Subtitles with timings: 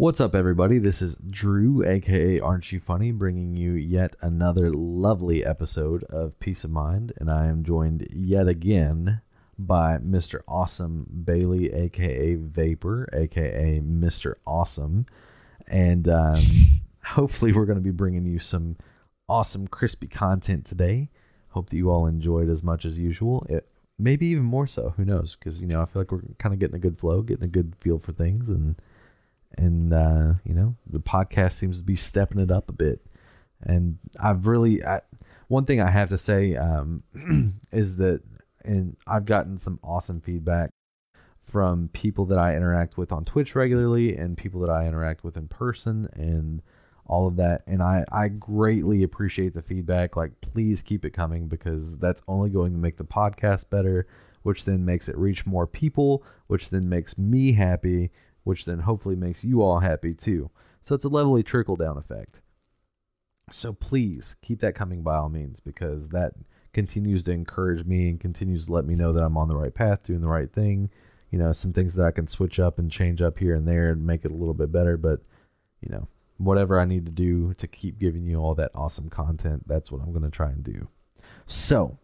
[0.00, 0.78] What's up, everybody?
[0.78, 6.64] This is Drew, aka Aren't You Funny, bringing you yet another lovely episode of Peace
[6.64, 7.12] of Mind.
[7.18, 9.20] And I am joined yet again
[9.58, 10.40] by Mr.
[10.48, 14.36] Awesome Bailey, aka Vapor, aka Mr.
[14.46, 15.04] Awesome.
[15.66, 16.40] And um,
[17.04, 18.78] hopefully, we're going to be bringing you some
[19.28, 21.10] awesome, crispy content today.
[21.48, 23.46] Hope that you all enjoyed as much as usual.
[23.50, 24.94] It, maybe even more so.
[24.96, 25.36] Who knows?
[25.38, 27.48] Because, you know, I feel like we're kind of getting a good flow, getting a
[27.48, 28.48] good feel for things.
[28.48, 28.76] And
[29.60, 33.00] and uh, you know the podcast seems to be stepping it up a bit.
[33.62, 35.02] And I've really I,
[35.48, 37.02] one thing I have to say um,
[37.72, 38.22] is that,
[38.64, 40.70] and I've gotten some awesome feedback
[41.44, 45.36] from people that I interact with on Twitch regularly and people that I interact with
[45.36, 46.62] in person and
[47.04, 47.62] all of that.
[47.66, 50.16] And I, I greatly appreciate the feedback.
[50.16, 54.06] Like, please keep it coming because that's only going to make the podcast better,
[54.42, 58.10] which then makes it reach more people, which then makes me happy,
[58.50, 60.50] which then hopefully makes you all happy too.
[60.82, 62.40] So it's a lovely trickle down effect.
[63.52, 66.32] So please keep that coming by all means because that
[66.72, 69.72] continues to encourage me and continues to let me know that I'm on the right
[69.72, 70.90] path, doing the right thing.
[71.30, 73.90] You know, some things that I can switch up and change up here and there
[73.90, 74.96] and make it a little bit better.
[74.96, 75.20] But,
[75.80, 76.08] you know,
[76.38, 80.02] whatever I need to do to keep giving you all that awesome content, that's what
[80.02, 80.88] I'm going to try and do.
[81.46, 82.00] So,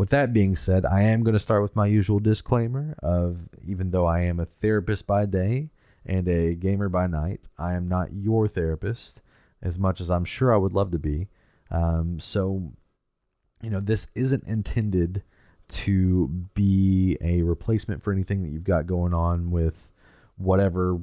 [0.00, 3.90] with that being said, I am going to start with my usual disclaimer of even
[3.90, 5.68] though I am a therapist by day
[6.06, 9.20] and a gamer by night, I am not your therapist
[9.60, 11.28] as much as I'm sure I would love to be.
[11.70, 12.72] Um, so,
[13.62, 15.22] you know, this isn't intended
[15.68, 19.86] to be a replacement for anything that you've got going on with
[20.38, 20.98] whatever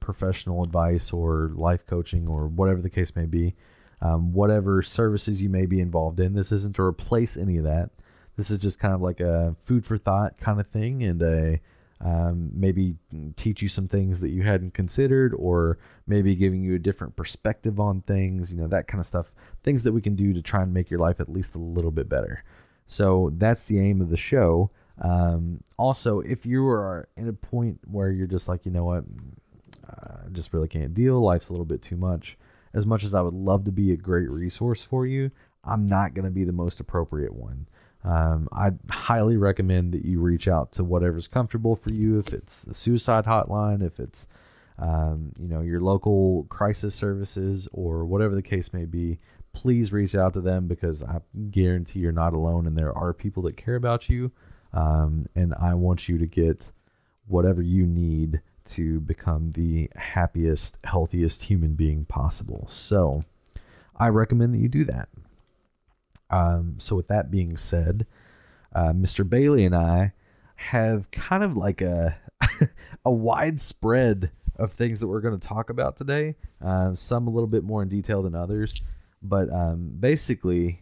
[0.00, 3.54] professional advice or life coaching or whatever the case may be.
[4.02, 7.88] Um, whatever services you may be involved in, this isn't to replace any of that
[8.36, 11.60] this is just kind of like a food for thought kind of thing and a
[12.00, 12.96] um, maybe
[13.36, 17.80] teach you some things that you hadn't considered or maybe giving you a different perspective
[17.80, 19.32] on things you know that kind of stuff.
[19.62, 21.90] Things that we can do to try and make your life at least a little
[21.90, 22.44] bit better.
[22.86, 24.70] So that's the aim of the show.
[25.00, 29.04] Um, also if you are in a point where you're just like you know what
[29.90, 32.38] i just really can't deal life's a little bit too much
[32.72, 35.30] as much as i would love to be a great resource for you
[35.64, 37.66] i'm not going to be the most appropriate one
[38.04, 42.18] um, I highly recommend that you reach out to whatever's comfortable for you.
[42.18, 44.26] If it's the suicide hotline, if it's
[44.78, 49.18] um, you know your local crisis services, or whatever the case may be,
[49.54, 51.20] please reach out to them because I
[51.50, 54.32] guarantee you're not alone, and there are people that care about you.
[54.74, 56.72] Um, and I want you to get
[57.26, 62.66] whatever you need to become the happiest, healthiest human being possible.
[62.68, 63.22] So,
[63.96, 65.08] I recommend that you do that.
[66.30, 68.06] Um, so with that being said,
[68.74, 69.28] uh, Mr.
[69.28, 70.12] Bailey and I
[70.56, 72.16] have kind of like a
[73.04, 76.36] a widespread of things that we're going to talk about today.
[76.64, 78.80] Uh, some a little bit more in detail than others,
[79.22, 80.80] but um, basically,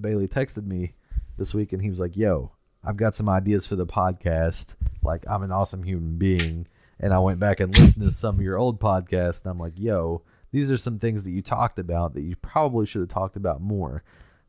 [0.00, 0.94] Bailey texted me
[1.36, 2.52] this week and he was like, "Yo,
[2.84, 4.74] I've got some ideas for the podcast.
[5.02, 6.66] Like, I'm an awesome human being."
[7.02, 9.78] And I went back and listened to some of your old podcasts, and I'm like,
[9.78, 10.22] "Yo,
[10.52, 13.60] these are some things that you talked about that you probably should have talked about
[13.60, 14.02] more."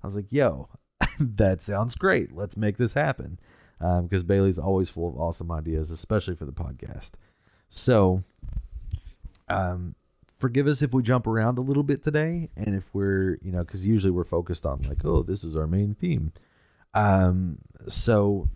[0.03, 0.67] I was like, yo,
[1.19, 2.35] that sounds great.
[2.35, 3.39] Let's make this happen.
[3.79, 7.11] Because um, Bailey's always full of awesome ideas, especially for the podcast.
[7.69, 8.21] So,
[9.49, 9.95] um,
[10.37, 12.49] forgive us if we jump around a little bit today.
[12.55, 15.67] And if we're, you know, because usually we're focused on like, oh, this is our
[15.67, 16.31] main theme.
[16.93, 17.57] Um,
[17.87, 18.49] so,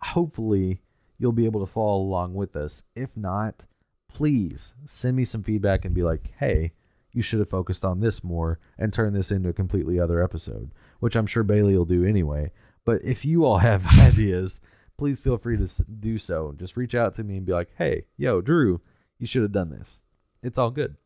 [0.00, 0.80] hopefully,
[1.18, 2.82] you'll be able to follow along with us.
[2.94, 3.64] If not,
[4.08, 6.72] please send me some feedback and be like, hey,
[7.16, 10.70] you should have focused on this more and turned this into a completely other episode,
[11.00, 12.52] which I'm sure Bailey will do anyway.
[12.84, 14.60] But if you all have ideas,
[14.98, 16.54] please feel free to do so.
[16.58, 18.82] Just reach out to me and be like, hey, yo, Drew,
[19.18, 20.00] you should have done this.
[20.42, 20.96] It's all good.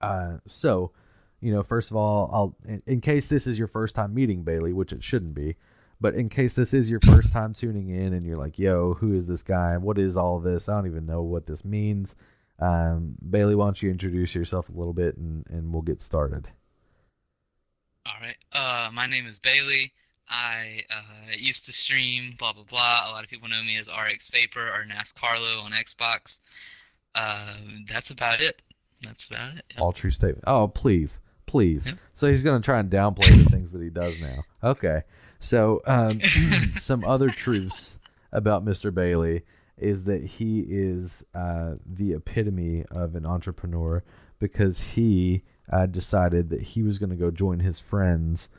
[0.00, 0.90] Uh, so,
[1.40, 4.42] you know, first of all, I'll in, in case this is your first time meeting
[4.42, 5.54] Bailey, which it shouldn't be,
[6.00, 9.14] but in case this is your first time tuning in and you're like, yo, who
[9.14, 9.76] is this guy?
[9.76, 10.68] What is all this?
[10.68, 12.16] I don't even know what this means.
[12.60, 16.48] Um, Bailey, why don't you introduce yourself a little bit and, and we'll get started.
[18.06, 18.36] All right.
[18.52, 19.92] Uh, my name is Bailey.
[20.28, 23.08] I uh, used to stream, blah, blah, blah.
[23.08, 26.40] A lot of people know me as RX Vapor or NASCARlo on Xbox.
[27.14, 27.56] Uh,
[27.86, 28.62] that's about it.
[29.02, 29.64] That's about it.
[29.78, 30.44] All true statement.
[30.46, 31.20] Oh, please.
[31.46, 31.86] Please.
[31.86, 31.96] Yep.
[32.12, 34.42] So he's going to try and downplay the things that he does now.
[34.70, 35.02] Okay.
[35.38, 37.98] So um, some other truths
[38.32, 38.92] about Mr.
[38.92, 39.44] Bailey
[39.80, 44.02] is that he is uh, the epitome of an entrepreneur
[44.38, 45.42] because he
[45.72, 48.50] uh, decided that he was going to go join his friends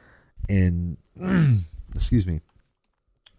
[0.48, 0.98] in
[1.96, 2.42] excuse me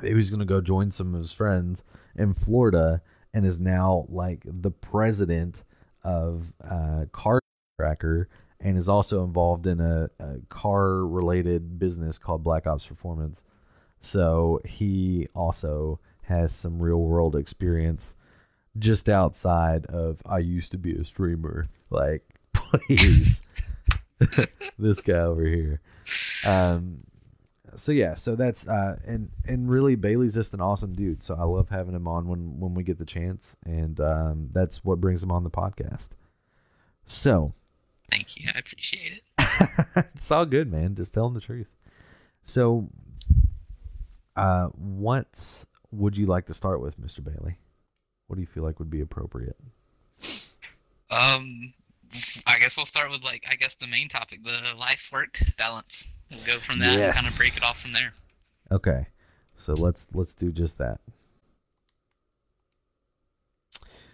[0.03, 1.83] he was going to go join some of his friends
[2.17, 5.63] in Florida and is now like the president
[6.03, 7.41] of uh, car
[7.79, 8.29] tracker
[8.61, 13.43] and is also involved in a, a car related business called Black Ops Performance.
[14.01, 16.01] So he also
[16.31, 18.15] has some real world experience
[18.79, 21.67] just outside of I used to be a streamer.
[21.91, 22.23] Like,
[22.55, 23.43] please,
[24.79, 25.81] this guy over here.
[26.49, 27.03] Um,
[27.77, 31.23] so yeah, so that's uh, and and really Bailey's just an awesome dude.
[31.23, 34.85] So I love having him on when when we get the chance, and um, that's
[34.85, 36.11] what brings him on the podcast.
[37.07, 37.55] So,
[38.11, 38.51] Thank you.
[38.55, 39.69] I appreciate it.
[40.15, 40.95] it's all good, man.
[40.95, 41.69] Just telling the truth.
[42.43, 42.89] So,
[44.37, 47.23] uh, what would you like to start with, Mr.
[47.23, 47.59] Bailey?
[48.27, 49.57] What do you feel like would be appropriate?
[51.11, 51.73] Um,
[52.47, 56.17] I guess we'll start with like I guess the main topic, the life work balance.
[56.31, 58.15] We'll go from that and kind of break it off from there.
[58.71, 59.09] Okay,
[59.59, 61.01] so let's let's do just that.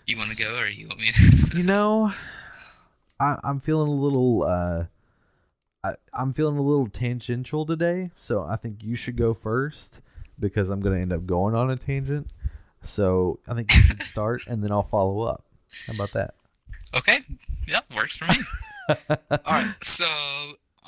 [0.06, 1.08] You want to go or you want me?
[1.08, 1.36] To?
[1.56, 2.12] You know,
[3.18, 4.42] I, I'm feeling a little.
[4.44, 4.84] Uh,
[5.84, 10.00] I, I'm feeling a little tangential today, so I think you should go first
[10.40, 12.30] because I'm gonna end up going on a tangent.
[12.82, 15.44] So I think you should start, and then I'll follow up.
[15.86, 16.34] How about that?
[16.94, 17.20] okay,
[17.66, 18.38] yeah, works for me.
[19.08, 20.06] All right, so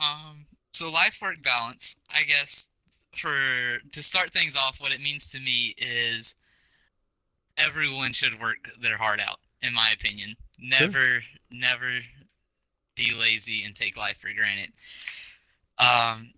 [0.01, 1.97] um, so life work balance.
[2.15, 2.69] I guess
[3.15, 3.29] for
[3.93, 6.35] to start things off, what it means to me is
[7.57, 9.39] everyone should work their heart out.
[9.61, 11.99] In my opinion, never, never
[12.95, 14.73] be lazy and take life for granted.
[15.81, 16.31] Um,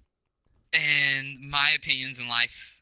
[0.73, 2.80] and my opinions in life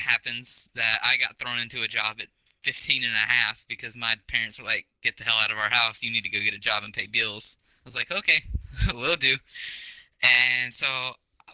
[0.00, 2.26] happens that I got thrown into a job at
[2.62, 5.70] 15 and a half because my parents were like, get the hell out of our
[5.70, 6.02] house.
[6.02, 7.58] You need to go get a job and pay bills.
[7.78, 8.42] I was like, okay,
[8.94, 9.36] we'll do.
[10.22, 10.86] And so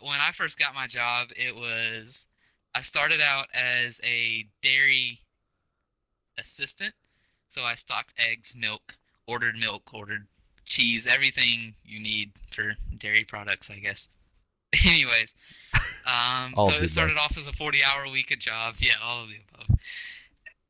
[0.01, 2.27] when I first got my job, it was,
[2.75, 5.21] I started out as a dairy
[6.39, 6.95] assistant.
[7.49, 8.97] So I stocked eggs, milk,
[9.27, 10.27] ordered milk, ordered
[10.65, 14.09] cheese, everything you need for dairy products, I guess.
[14.87, 15.35] Anyways,
[16.07, 18.75] um, so it started off as a 40 hour week of job.
[18.79, 19.79] Yeah, all of the above.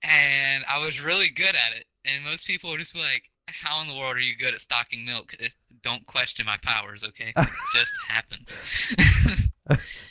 [0.02, 1.86] And I was really good at it.
[2.04, 4.60] And most people would just be like, how in the world are you good at
[4.60, 5.34] stocking milk?
[5.82, 7.32] Don't question my powers, okay?
[7.36, 8.94] It just happens.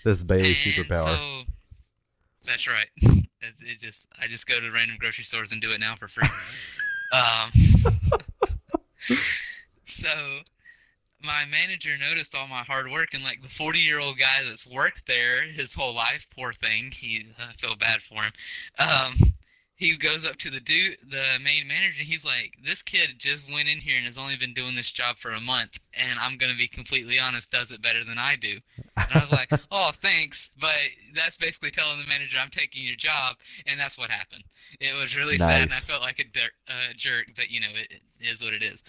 [0.04, 1.16] This Bailey And superpower.
[1.16, 1.44] So
[2.46, 2.88] that's right.
[3.02, 3.24] It,
[3.62, 6.28] it just I just go to random grocery stores and do it now for free.
[7.14, 7.50] um,
[9.84, 10.10] so
[11.26, 14.68] my manager noticed all my hard work and like the 40 year old guy that's
[14.68, 16.92] worked there his whole life, poor thing.
[16.92, 18.32] He I feel bad for him.
[18.80, 19.34] Um,
[19.78, 23.52] he goes up to the dude, the main manager, and he's like, "This kid just
[23.52, 26.38] went in here and has only been doing this job for a month, and I'm
[26.38, 28.60] gonna be completely honest, does it better than I do."
[28.96, 30.78] And I was like, "Oh, thanks," but
[31.14, 33.36] that's basically telling the manager I'm taking your job,
[33.68, 34.46] and that's what happened.
[34.80, 37.92] It was really sad, and I felt like a uh, jerk, but you know, it,
[37.92, 38.82] it is what it is.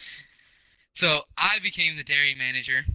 [0.97, 2.87] So I became the dairy manager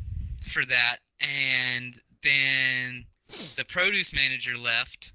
[0.41, 3.05] for that, and then
[3.55, 5.13] the produce manager left,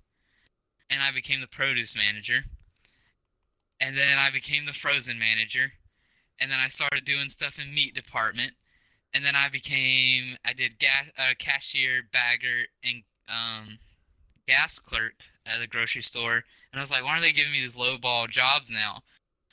[0.88, 2.44] and I became the produce manager.
[3.80, 5.72] And then I became the frozen manager,
[6.40, 8.52] and then I started doing stuff in meat department,
[9.12, 13.78] and then I became I did gas uh, cashier, bagger, and um,
[14.46, 16.44] gas clerk at the grocery store.
[16.70, 19.02] And I was like, why are they giving me these lowball jobs now?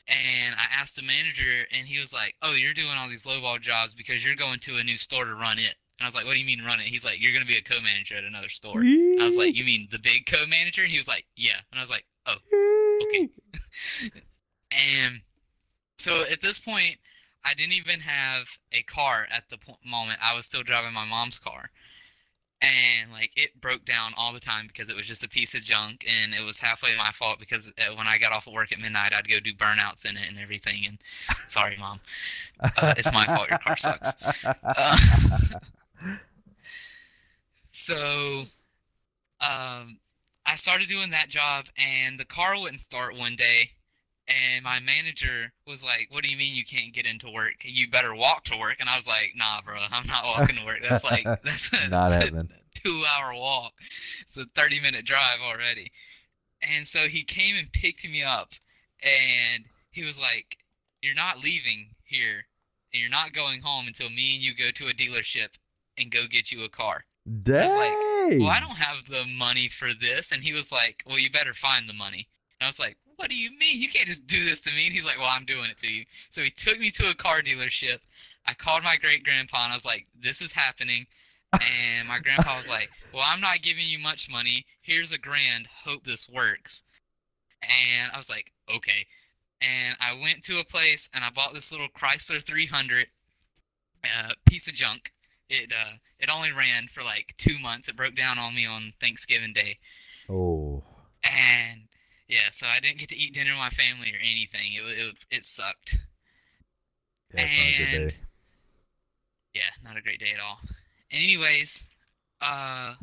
[0.07, 3.61] And I asked the manager, and he was like, "Oh, you're doing all these lowball
[3.61, 6.25] jobs because you're going to a new store to run it." And I was like,
[6.25, 8.25] "What do you mean run it?" He's like, "You're going to be a co-manager at
[8.25, 11.25] another store." And I was like, "You mean the big co-manager?" And he was like,
[11.37, 12.35] "Yeah." And I was like, "Oh."
[13.03, 13.29] okay.
[14.75, 15.21] And
[15.99, 16.97] so at this point,
[17.45, 20.19] I didn't even have a car at the moment.
[20.19, 21.69] I was still driving my mom's car.
[22.63, 25.61] And like it broke down all the time because it was just a piece of
[25.61, 28.71] junk and it was halfway my fault because uh, when I got off of work
[28.71, 30.83] at midnight, I'd go do burnouts in it and everything.
[30.87, 30.97] And
[31.49, 31.99] sorry, mom.
[32.61, 34.45] Uh, it's my fault your car sucks.
[34.45, 34.95] Uh,
[37.67, 38.43] so
[39.41, 39.99] um,
[40.45, 43.71] I started doing that job, and the car wouldn't start one day.
[44.27, 47.55] And my manager was like, "What do you mean you can't get into work?
[47.63, 50.65] You better walk to work." And I was like, "Nah, bro, I'm not walking to
[50.65, 50.79] work.
[50.81, 52.49] That's like that's a, Not a happening.
[52.75, 53.73] two-hour walk.
[54.21, 55.91] It's a thirty-minute drive already."
[56.75, 58.51] And so he came and picked me up,
[59.03, 60.57] and he was like,
[61.01, 62.45] "You're not leaving here,
[62.93, 65.57] and you're not going home until me and you go to a dealership
[65.97, 67.03] and go get you a car."
[67.43, 67.63] Dang.
[67.63, 70.31] was like, well, I don't have the money for this.
[70.33, 72.27] And he was like, well, you better find the money.
[72.59, 73.81] And I was like, what do you mean?
[73.81, 74.85] You can't just do this to me.
[74.85, 76.05] And he's like, well, I'm doing it to you.
[76.29, 77.99] So he took me to a car dealership.
[78.45, 81.05] I called my great grandpa and I was like, this is happening.
[81.53, 84.65] And my grandpa was like, well, I'm not giving you much money.
[84.81, 85.67] Here's a grand.
[85.85, 86.83] Hope this works.
[87.61, 89.05] And I was like, okay.
[89.61, 93.07] and I went to a place and I bought this little Chrysler 300
[94.03, 95.11] uh, piece of junk.
[95.49, 97.87] It uh, it only ran for like two months.
[97.87, 99.77] It broke down on me on Thanksgiving Day,
[100.29, 100.83] Oh.
[101.23, 101.82] and
[102.33, 104.73] yeah, so I didn't get to eat dinner with my family or anything.
[104.73, 105.97] It it it sucked.
[107.33, 108.17] Yeah, it's not a good And- day.
[109.53, 110.59] Yeah, not a great day at all.
[111.11, 111.85] And Anyways,
[112.41, 112.95] uh,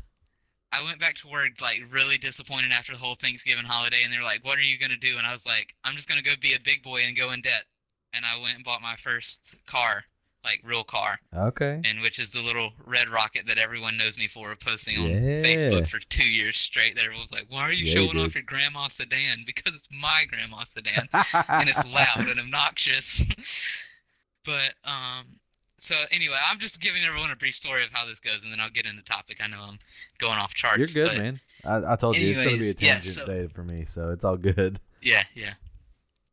[0.73, 4.19] I went back to work like really disappointed after the whole Thanksgiving holiday, and they
[4.19, 6.35] were like, "What are you gonna do?" And I was like, "I'm just gonna go
[6.41, 7.65] be a big boy and go in debt."
[8.13, 10.05] And I went and bought my first car,
[10.45, 11.81] like real car, Okay.
[11.85, 15.43] and which is the little red rocket that everyone knows me for posting on Yeah.
[15.43, 16.97] Facebook for two years straight.
[16.97, 18.25] That everyone's like, "Why are you Yeah, showing did.
[18.25, 23.27] off your grandma's sedan?" Because it's my grandma's sedan and it's loud and obnoxious.
[24.45, 25.41] but um,
[25.79, 28.61] so anyway, I'm just giving everyone a brief story of how this goes, and then
[28.61, 29.39] I'll get into the topic.
[29.43, 29.79] I know I'm
[30.19, 30.95] going off charts.
[30.95, 31.41] You're good, but man.
[31.65, 33.85] I, I told you it's gonna be a Anyways, yeah, tangent so- day for me,
[33.87, 34.81] so it's all good.
[35.03, 35.55] Yeah, yeah.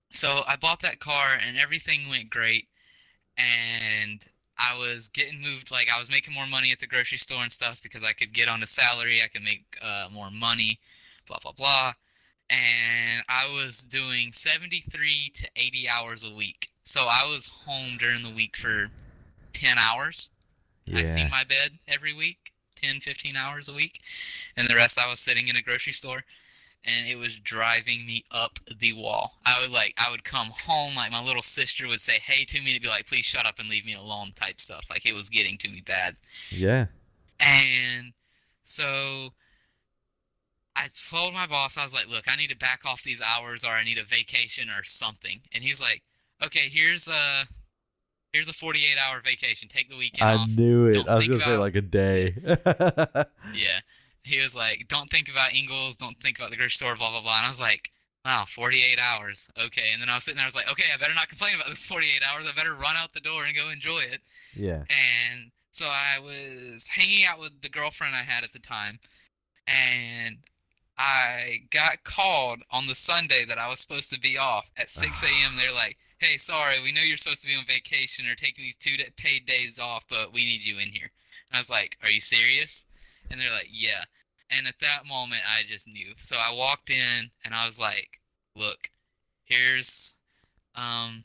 [0.09, 2.67] So I bought that car, and everything went great,
[3.37, 4.21] and
[4.57, 5.71] I was getting moved.
[5.71, 8.33] Like I was making more money at the grocery store and stuff because I could
[8.33, 9.21] get on a salary.
[9.23, 10.79] I could make uh, more money.
[11.27, 11.93] Blah blah blah.
[12.49, 16.69] And I was doing 73 to 80 hours a week.
[16.85, 18.89] So I was home during the week for
[19.53, 20.31] 10 hours.
[20.87, 21.05] I Yeah.
[21.05, 23.99] seen my bed every week, 10, 15 hours a week.
[24.55, 26.23] And the rest I was sitting in a grocery store.
[26.85, 29.39] And it was driving me up the wall.
[29.45, 32.61] I would like, I would come home, like my little sister would say hey to
[32.61, 34.85] me to be like, please shut up and leave me alone type stuff.
[34.89, 36.15] Like it was getting to me bad.
[36.49, 36.85] Yeah.
[37.41, 38.13] And
[38.63, 39.33] so
[40.77, 43.63] I told my boss, I was like, look, I need to back off these hours
[43.63, 45.41] or I need a vacation or something.
[45.53, 46.03] And he's like,
[46.43, 47.45] okay, here's a
[48.31, 49.67] here's a 48 hour vacation.
[49.67, 50.49] Take the weekend I off.
[50.55, 50.93] knew it.
[50.93, 52.35] Don't I was gonna say like a day.
[53.53, 53.79] Yeah.
[54.27, 57.21] He was like, don't think about Ingles, don't think about the grocery store, blah, blah,
[57.21, 57.37] blah.
[57.37, 57.91] And I was like,
[58.25, 59.49] wow, 48 hours.
[59.57, 59.89] Okay.
[59.93, 61.67] And then I was sitting there, I was like, okay, I better not complain about
[61.67, 62.45] this 48 hours.
[62.47, 64.21] I better run out the door and go enjoy it.
[64.55, 64.83] yeah.
[64.89, 68.99] And so I was hanging out with the girlfriend I had at the time,
[69.67, 70.37] and
[70.97, 75.21] I got called on the Sunday that I was supposed to be off at 6
[75.23, 75.27] ah.
[75.27, 75.55] a.m.
[75.55, 78.75] They're like, "Hey, sorry, we know you're supposed to be on vacation or taking these
[78.75, 81.11] two paid days off, but we need you in here."
[81.51, 82.85] And I was like, "Are you serious?"
[83.29, 84.03] And they're like, "Yeah."
[84.49, 86.13] And at that moment, I just knew.
[86.17, 88.21] So I walked in and I was like,
[88.55, 88.89] "Look,
[89.43, 90.15] here's
[90.75, 91.23] um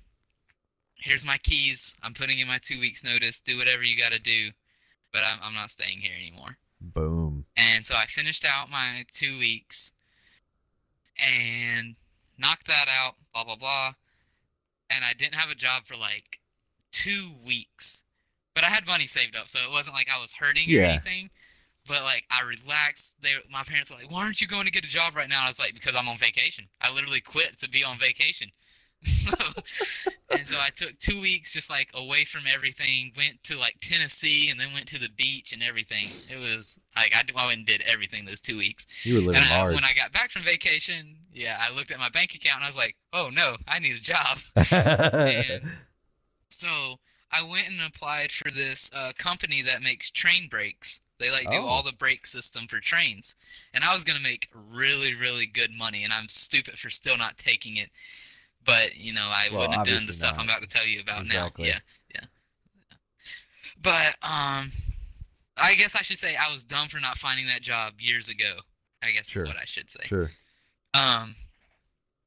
[0.97, 1.95] here's my keys.
[2.03, 3.41] I'm putting in my two weeks notice.
[3.41, 4.51] Do whatever you got to do,
[5.13, 6.57] but I'm, I'm not staying here anymore.
[6.81, 7.45] Boom.
[7.57, 9.93] And so I finished out my two weeks
[11.25, 11.97] and
[12.39, 13.93] knocked that out, blah, blah, blah.
[14.95, 16.39] And I didn't have a job for like
[16.91, 18.05] two weeks,
[18.55, 19.49] but I had money saved up.
[19.49, 20.89] So it wasn't like I was hurting or Yeah.
[20.91, 21.31] anything.
[21.87, 23.15] But like I relaxed.
[23.21, 25.45] They, my parents were like, "Why aren't you going to get a job right now?"
[25.45, 26.69] I was like, "Because I'm on vacation.
[26.81, 28.51] I literally quit to be on vacation."
[29.03, 29.33] so,
[30.31, 33.13] and so I took two weeks just like away from everything.
[33.17, 36.07] Went to like Tennessee and then went to the beach and everything.
[36.31, 38.87] It was like I, I went and did everything those two weeks.
[39.05, 39.75] You were living And I, large.
[39.75, 42.69] when I got back from vacation, yeah, I looked at my bank account and I
[42.69, 44.39] was like, "Oh no, I need a job."
[46.49, 46.69] so
[47.33, 51.01] I went and applied for this uh, company that makes train brakes.
[51.23, 51.67] They like do Oh.
[51.67, 53.37] all the brake system for trains,
[53.73, 56.05] and I was gonna make really, really good money.
[56.05, 57.91] And I'm stupid for still not taking it.
[58.65, 61.01] But you know, I Well, wouldn't have done the stuff I'm about to tell you
[61.01, 61.65] about Exactly.
[61.65, 61.71] now.
[61.71, 61.79] Yeah,
[62.15, 62.97] yeah.
[63.81, 64.71] But um,
[65.57, 68.59] I guess I should say I was dumb for not finding that job years ago.
[69.03, 69.43] I guess Sure.
[69.45, 70.05] is what I should say.
[70.07, 70.31] sure.
[70.95, 71.35] Um.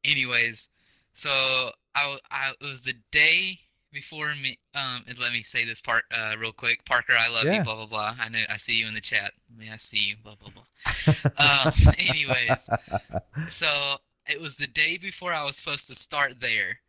[0.03, 0.69] Anyways,
[1.13, 3.59] so I, I it was the day
[3.95, 4.59] before me.
[4.75, 5.03] Um.
[5.07, 6.85] And let me say this part uh real quick.
[6.85, 7.57] Parker, I love Yeah.
[7.57, 7.63] you.
[7.63, 8.15] Blah blah blah.
[8.19, 8.41] I know.
[8.49, 9.31] I see you in the chat.
[9.57, 10.15] May I see you?
[10.23, 11.65] Blah blah blah.
[11.67, 11.73] um.
[11.97, 12.69] Anyways,
[13.47, 13.95] so
[14.27, 16.79] it was the day before I was supposed to start there,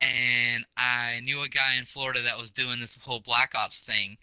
[0.00, 4.18] and I knew a guy in Florida that was doing this whole Black Ops thing,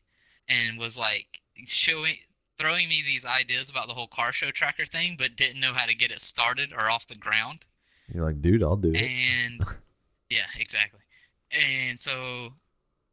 [0.47, 1.27] and was like
[1.65, 2.15] showing,
[2.57, 5.85] throwing me these ideas about the whole car show tracker thing, but didn't know how
[5.85, 7.59] to get it started or off the ground.
[8.13, 8.97] You're like, dude, I'll do it.
[9.01, 9.61] And
[10.29, 10.99] yeah, exactly.
[11.57, 12.50] And so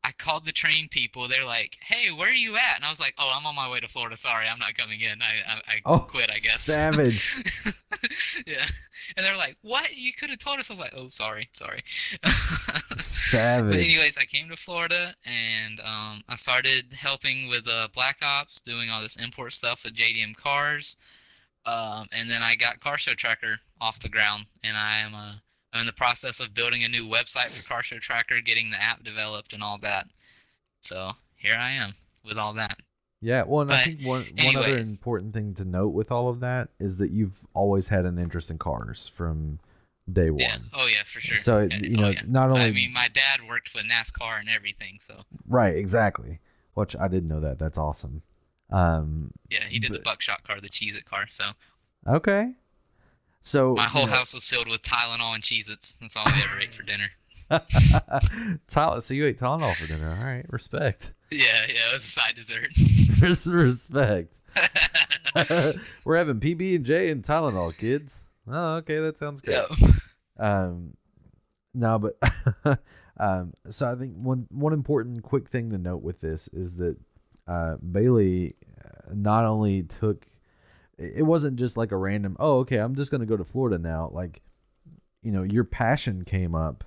[0.04, 1.28] I called the train people.
[1.28, 3.70] They're like, "Hey, where are you at?" And I was like, "Oh, I'm on my
[3.70, 4.16] way to Florida.
[4.16, 5.22] Sorry, I'm not coming in.
[5.22, 6.30] I I, I Oh, quit.
[6.30, 7.37] I guess." savage.
[8.46, 8.64] yeah.
[9.16, 9.94] And they're like, "What?
[9.96, 11.82] You could have told us." I was like, "Oh, sorry, sorry."
[12.99, 13.70] savage.
[13.70, 18.61] But anyways, I came to Florida and um, I started helping with uh, Black Ops,
[18.61, 20.96] doing all this import stuff with JDM cars,
[21.66, 25.32] um, and then I got Car Show Tracker off the ground, and I am uh,
[25.72, 28.80] I'm in the process of building a new website for Car Show Tracker, getting the
[28.82, 30.08] app developed, and all that.
[30.80, 31.92] So here I am
[32.24, 32.80] with all that.
[33.20, 36.40] Yeah, well, and I think one one other important thing to note with all of
[36.40, 39.60] that is that you've always had an interest in cars from
[40.12, 40.40] day one.
[40.40, 40.56] Yeah.
[40.74, 41.38] Oh yeah, for sure.
[41.38, 42.22] So it- you Oh, know, yeah.
[42.26, 46.40] not only I mean, my dad worked for NASCAR and everything, so right, exactly.
[46.74, 47.58] Which I didn't know that.
[47.60, 48.22] That's awesome.
[48.70, 51.26] Um, yeah, he did the buckshot car, the Cheez It car.
[51.28, 51.44] So
[52.06, 52.54] okay.
[53.42, 55.94] So my whole you know, house was filled with Tylenol and Cheez Its.
[55.94, 57.11] That's all we ever ate for dinner.
[58.68, 60.16] Tyler, so you ate Tylenol for dinner.
[60.16, 61.12] All right, respect.
[61.30, 62.70] Yeah, yeah, it was a side dessert.
[63.46, 64.34] respect.
[66.04, 68.20] We're having PB and J and Tylenol, kids.
[68.46, 69.64] Oh, okay, that sounds great.
[69.78, 69.92] yeah.
[70.38, 70.96] Um,
[71.75, 72.18] no, but
[73.18, 76.96] um, so I think one one important quick thing to note with this is that
[77.46, 80.26] uh, Bailey uh, not only took
[81.02, 84.11] it wasn't just like a random oh okay I'm just gonna go to Florida now
[84.12, 84.40] like
[85.23, 86.85] you know your passion came up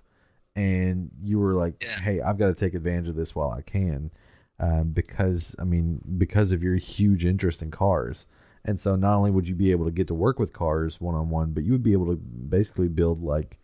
[0.55, 1.99] and you were like Yeah.
[1.99, 4.11] hey I've got to take advantage of this while I can
[4.59, 8.27] um, because I mean because of your huge interest in cars
[8.63, 11.13] and so not only would you be able to get to work with cars one
[11.13, 13.59] on one, but you would be able to basically build like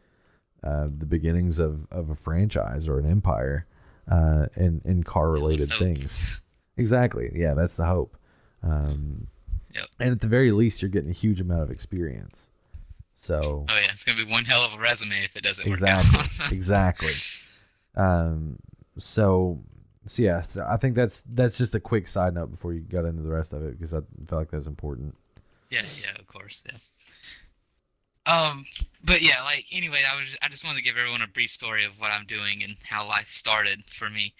[0.64, 3.66] uh, the beginnings of, of a franchise or an empire
[4.08, 6.44] uh, in, in car related things.
[6.78, 7.32] Exactly.
[7.34, 8.16] Yeah, that's the hope.
[8.62, 9.28] Um,
[9.74, 9.86] Yep.
[10.00, 12.50] And at the very least, you're getting a huge amount of experience.
[13.16, 15.80] So Oh yeah, it's gonna be one hell of a resume if it doesn't work
[15.80, 16.52] exactly, out.
[16.52, 17.10] exactly.
[17.96, 18.58] Um,
[18.98, 19.64] so,
[20.08, 23.06] so yeah, so I think that's that's just a quick side note before you got
[23.06, 25.16] into the rest of it because I felt like that's important.
[25.70, 26.78] Yeah, yeah, of course, yeah.
[28.26, 28.64] Um,
[29.04, 31.86] but yeah, like anyway, I was I just wanted to give everyone a brief story
[31.86, 34.34] of what I'm doing and how life started for me.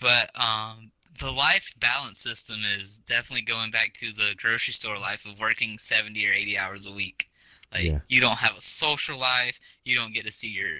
[0.00, 5.26] But um, the life balance system is definitely going back to the grocery store life
[5.26, 7.30] of working 70 or 80 hours a week.
[7.72, 8.00] Like Yeah.
[8.08, 10.76] you don't have a social life, you don't get to see your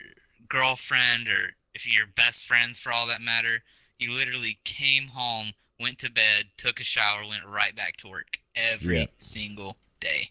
[0.49, 3.63] girlfriend or if you're best friends for all that matter.
[3.99, 8.39] You literally came home, went to bed, took a shower, went right back to work
[8.57, 9.07] every Yeah.
[9.19, 10.31] single day.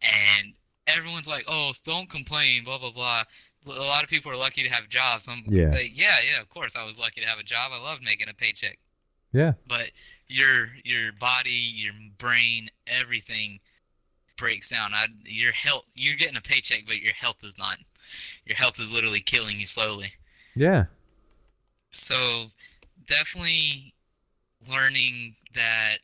[0.00, 0.54] And
[0.86, 3.24] everyone's like, "Oh, don't complain," blah blah blah.
[3.66, 5.26] A lot of people are lucky to have jobs.
[5.28, 5.70] I'm Yeah.
[5.70, 7.72] like, yeah, yeah, of course, I was lucky to have a job.
[7.72, 8.78] I loved making a paycheck.
[9.38, 9.52] Yeah.
[9.66, 9.90] But
[10.26, 13.60] your your body, your brain, everything
[14.36, 14.92] breaks down.
[14.94, 17.76] I, your health, you're getting a paycheck, but your health is not.
[18.44, 20.12] Your health is literally killing you slowly.
[20.54, 20.86] Yeah.
[21.90, 22.46] So
[23.06, 23.94] definitely
[24.70, 25.98] learning that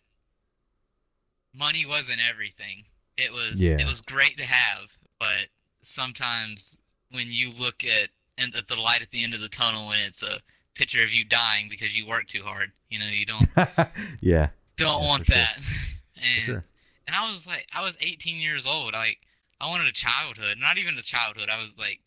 [1.57, 2.85] money wasn't everything.
[3.17, 3.77] It was Yeah.
[3.81, 5.49] it was great to have, but
[5.83, 6.79] sometimes
[7.11, 10.01] when you look at and at the light at the end of the tunnel and
[10.07, 10.39] it's a
[10.75, 13.49] picture of you dying because you work too hard, you know, you don't
[14.21, 14.49] yeah.
[14.77, 15.43] don't Yeah, want for sure.
[15.43, 15.57] that.
[16.17, 16.65] and sure.
[17.07, 18.93] and I was like I was 18 years old.
[18.93, 19.21] Like
[19.61, 21.49] I wanted a childhood, not even a childhood.
[21.49, 22.01] I was like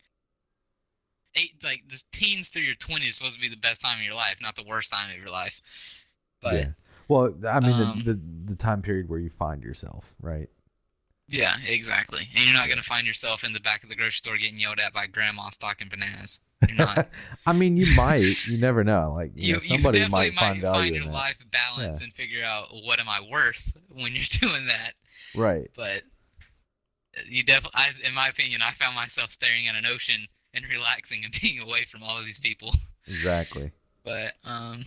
[1.34, 4.04] eight like the teens through your 20s is supposed to be the best time of
[4.04, 5.60] your life, not the worst time of your life.
[6.42, 6.66] But yeah.
[7.08, 10.48] Well, I mean, um, the, the the time period where you find yourself, right?
[11.28, 12.22] Yeah, exactly.
[12.34, 14.80] And you're not gonna find yourself in the back of the grocery store getting yelled
[14.80, 16.40] at by grandma stocking bananas.
[16.66, 17.08] You're not.
[17.46, 18.48] I mean, you might.
[18.48, 19.12] You never know.
[19.14, 21.12] Like, you, you, know, you somebody definitely might might find your that.
[21.12, 24.92] life balance and figure out what am I worth when you're doing that.
[25.36, 25.70] Right.
[25.76, 26.02] but
[27.26, 31.34] you definitely, in my opinion, I found myself staring at an ocean and relaxing and
[31.40, 32.72] being away from all of these people.
[33.06, 33.72] Exactly.
[34.04, 34.82] But um,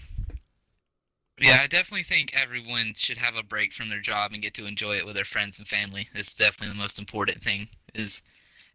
[1.42, 4.66] yeah, I definitely think everyone should have a break from their job and get to
[4.66, 6.08] enjoy it with their friends and family.
[6.14, 7.68] It's definitely the most important thing.
[7.94, 8.22] Is,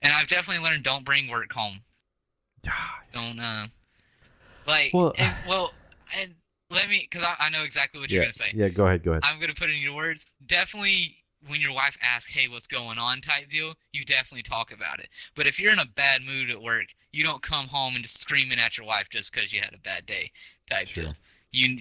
[0.02, 1.80] and I've definitely learned don't bring work home.
[3.12, 3.66] Don't uh,
[4.66, 5.72] like Well- and, well,
[6.20, 6.34] and
[6.70, 8.52] let me because I, I know exactly what you're gonna say.
[8.54, 8.68] Yeah.
[8.68, 9.04] Go ahead.
[9.04, 9.22] Go ahead.
[9.24, 10.26] I'm gonna put it in your words.
[10.44, 14.98] Definitely, when your wife asks, "Hey, what's going on?" type deal, you definitely talk about
[14.98, 15.08] it.
[15.36, 18.20] But if you're in a bad mood at work, you don't come home and just
[18.20, 20.32] screaming at your wife just because you had a bad day,
[20.68, 21.04] type Sure.
[21.04, 21.14] deal.
[21.52, 21.78] You,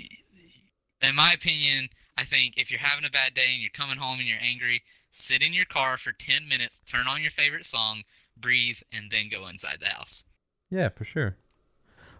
[1.05, 4.19] in my opinion, I think if you're having a bad day and you're coming home
[4.19, 8.03] and you're angry, sit in your car for 10 minutes, turn on your favorite song,
[8.37, 10.25] breathe, and then go inside the house.
[10.69, 11.37] Yeah, for sure.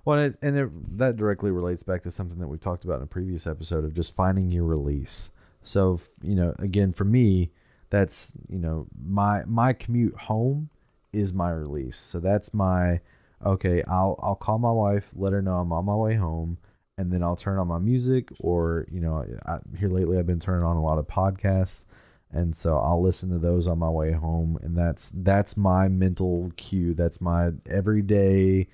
[0.04, 3.04] Well, it, and it, that directly relates back to something that we talked about in
[3.04, 5.32] a previous episode of just finding your release.
[5.64, 7.52] So, you know, again, for me,
[7.90, 10.70] that's you know my my commute home
[11.14, 11.98] is my release.
[11.98, 13.00] So that's my
[13.44, 13.84] okay.
[13.88, 16.58] I'll I'll call my wife, let her know I'm on my way home,
[16.98, 18.30] and then I'll turn on my music.
[18.40, 21.86] Or you know, I, here lately I've been turning on a lot of podcasts,
[22.32, 24.58] and so I'll listen to those on my way home.
[24.62, 26.94] And that's that's my mental cue.
[26.94, 28.68] That's my everyday.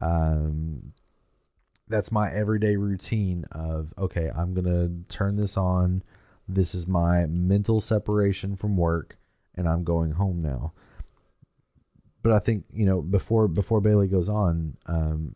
[0.00, 0.92] Um,
[1.88, 6.02] that's my everyday routine of okay i'm gonna turn this on
[6.46, 9.16] this is my mental separation from work
[9.54, 10.72] and i'm going home now
[12.22, 15.34] but i think you know before before bailey goes on um,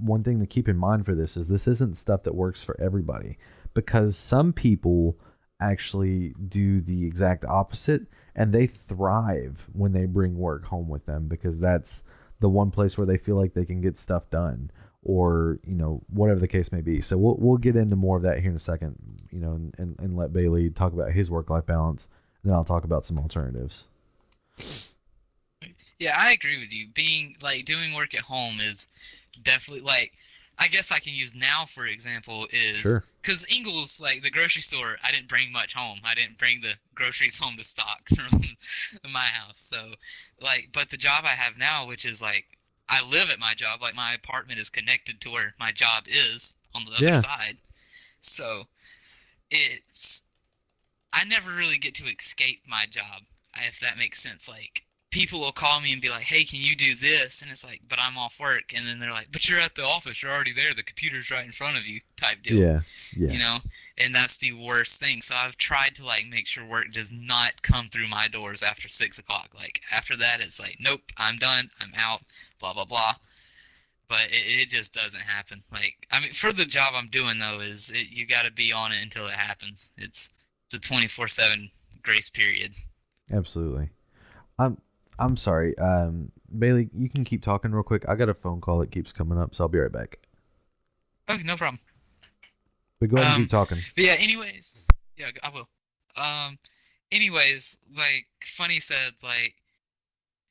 [0.00, 2.80] one thing to keep in mind for this is this isn't stuff that works for
[2.80, 3.38] everybody
[3.74, 5.18] because some people
[5.60, 8.02] actually do the exact opposite
[8.34, 12.02] and they thrive when they bring work home with them because that's
[12.40, 14.70] the one place where they feel like they can get stuff done
[15.02, 18.22] or you know whatever the case may be so we'll, we'll get into more of
[18.22, 18.96] that here in a second
[19.30, 22.08] you know and, and, and let bailey talk about his work-life balance
[22.42, 23.86] and then i'll talk about some alternatives
[25.98, 26.88] Yeah, I agree with you.
[26.92, 28.88] Being like doing work at home is
[29.42, 30.12] definitely like
[30.58, 33.04] I guess I can use now for example is Sure.
[33.20, 35.98] because Ingles like the grocery store I didn't bring much home.
[36.04, 38.40] I didn't bring the groceries home to stock from
[39.12, 39.58] my house.
[39.60, 39.94] So
[40.40, 42.46] like but the job I have now which is like
[42.88, 46.54] I live at my job like my apartment is connected to where my job is
[46.74, 47.16] on the other Yeah.
[47.16, 47.58] side.
[48.20, 48.64] So
[49.50, 50.22] it's
[51.12, 53.22] I never really get to escape my job
[53.56, 54.83] if that makes sense like
[55.14, 57.80] people will call me and be like, "Hey, can you do this?" And it's like,
[57.88, 60.20] "But I'm off work." And then they're like, "But you're at the office.
[60.20, 60.74] You're already there.
[60.74, 62.56] The computer's right in front of you." Type deal.
[62.58, 62.80] yeah
[63.16, 63.58] yeah You know,
[63.96, 65.22] and that's the worst thing.
[65.22, 68.88] So I've tried to like make sure work does not come through my doors after
[68.88, 69.50] six o'clock.
[69.54, 71.70] Like after that, it's like, "Nope, I'm done.
[71.80, 72.22] I'm out."
[72.58, 73.12] Blah blah blah.
[74.08, 75.62] But it, it just doesn't happen.
[75.70, 78.72] Like I mean, for the job I'm doing though, is it, you got to be
[78.72, 79.92] on it until it happens.
[79.96, 80.30] It's
[80.66, 81.70] it's a 24/7
[82.02, 82.72] grace period.
[83.32, 83.88] absolutely
[84.58, 84.76] i'm
[85.18, 88.78] i'm sorry um bailey you can keep talking real quick i got a phone call
[88.78, 90.18] that keeps coming up so i'll be right back
[91.28, 91.80] Okay, no problem.
[93.00, 94.84] but go ahead and Um, keep talking But yeah, anyways,
[95.16, 95.68] yeah, I will.
[96.16, 96.58] Um,
[97.10, 99.54] anyways, like Funny said, like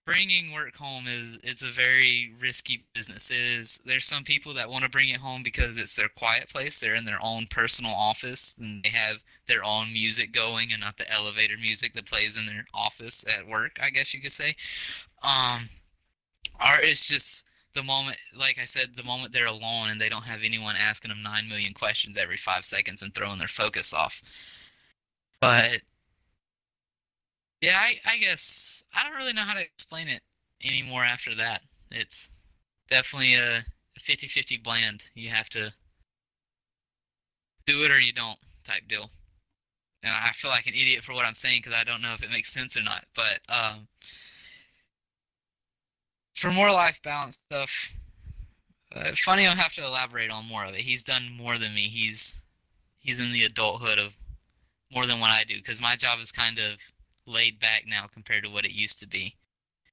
[0.06, 3.30] bringing work home is it's a very risky business.
[3.32, 6.50] It is there's some people that want to bring it home because it's their quiet
[6.50, 6.80] place.
[6.80, 10.98] They're in their own personal office and they have their own music going and not
[10.98, 13.80] the elevator music that plays in their office at work.
[13.82, 14.56] I guess you could say.
[15.24, 15.62] Um,
[16.60, 20.24] or it's just the moment, like I said, the moment they're alone and they don't
[20.26, 24.22] have anyone asking them nine million questions every five seconds and throwing their focus off.
[25.40, 25.80] But
[27.64, 30.20] yeah, I, I guess I don't really know how to explain it
[30.68, 31.62] anymore after that.
[31.92, 32.30] It's
[32.90, 33.64] definitely a
[33.98, 35.04] 50 50 blend.
[35.16, 35.74] You have to
[37.66, 39.10] do it or you don't type deal.
[40.04, 42.22] And I feel like an idiot for what I'm saying because I don't know if
[42.22, 43.06] it makes sense or not.
[43.16, 43.88] But um,
[46.36, 47.94] for more life balance stuff,
[48.94, 50.82] uh, Funny will have to elaborate on more of it.
[50.82, 51.84] He's done more than me.
[51.84, 52.44] He's
[53.00, 54.18] he's in the adulthood of
[54.94, 56.92] more than what I do because my job is kind of
[57.26, 59.36] laid back now compared to what it used to be.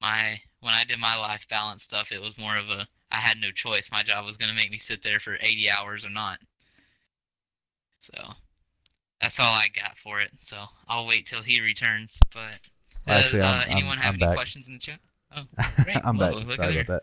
[0.01, 3.39] My when I did my life balance stuff, it was more of a I had
[3.41, 3.91] no choice.
[3.93, 6.39] My job was going to make me sit there for 80 hours or not.
[7.99, 8.15] So
[9.21, 10.31] that's all I got for it.
[10.39, 10.57] So
[10.89, 12.21] I'll wait till he returns.
[12.33, 12.61] But
[13.07, 14.37] uh, Actually, I'm- uh, I'm- anyone have I'm any back.
[14.37, 15.01] questions in the chat?
[15.37, 15.43] Oh,
[15.85, 15.99] great.
[16.05, 16.47] I'm Whoa, back.
[16.47, 17.03] look Sorry about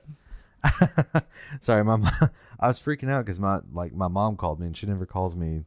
[0.64, 1.26] that.
[1.62, 2.12] Sorry, my mom,
[2.60, 5.36] I was freaking out because my like my mom called me and she never calls
[5.36, 5.64] me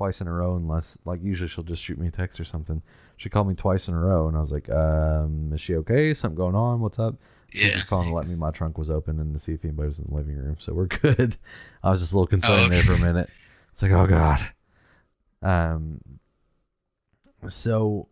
[0.00, 2.80] twice in a row unless like usually she'll just shoot me a text or something.
[3.18, 6.14] She called me twice in a row and I was like, um, is she okay?
[6.14, 6.80] Something going on?
[6.80, 7.16] What's up?
[7.52, 7.74] She Yeah.
[7.74, 9.98] just calling to let me my trunk was open and to see if anybody was
[9.98, 10.56] in the living room.
[10.58, 11.36] So we're good.
[11.82, 13.28] I was just a little concerned Oh, there for a minute.
[13.74, 14.50] It's like, oh god.
[15.42, 16.00] Um.
[17.48, 18.08] So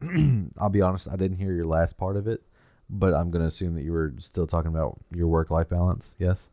[0.58, 2.42] I'll be honest, I didn't hear your last part of it,
[2.88, 6.14] but I'm gonna assume that you were still talking about your work life balance.
[6.16, 6.48] Yes.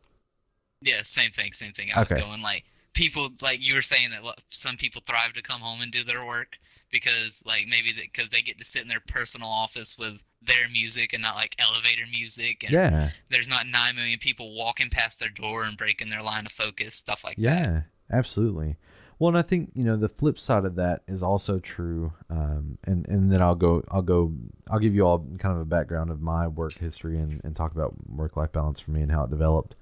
[0.82, 1.90] Yeah, same thing, same thing.
[1.96, 2.64] I was going like
[2.96, 6.26] people like you were saying that some people thrive to come home and do their
[6.26, 6.58] work
[6.92, 11.12] because like maybe because they get to sit in their personal office with their music
[11.14, 13.10] and not like elevator music and Yeah.
[13.30, 16.96] there's not 9 million people walking past their door and breaking their line of focus,
[16.96, 17.42] stuff like that.
[17.42, 17.82] Yeah.
[18.12, 18.76] Absolutely.
[19.18, 22.14] Well, and I think you know the flip side of that is also true.
[22.30, 24.32] Um, and and then I'll go, I'll go,
[24.70, 27.72] I'll give you all kind of a background of my work history and, and talk
[27.72, 29.76] about work life balance for me and how it developed.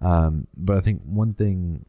[0.00, 1.84] Um, but I think one thing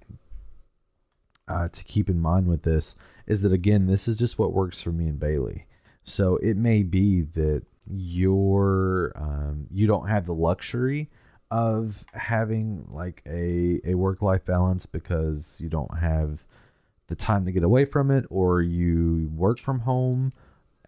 [1.47, 4.81] uh, to keep in mind with this is that again, this is just what works
[4.81, 5.65] for me and Bailey.
[6.03, 11.10] So it may be that you're um, you don't have the luxury
[11.49, 16.43] of having like a a work life balance because you don't have
[17.07, 20.33] the time to get away from it or you work from home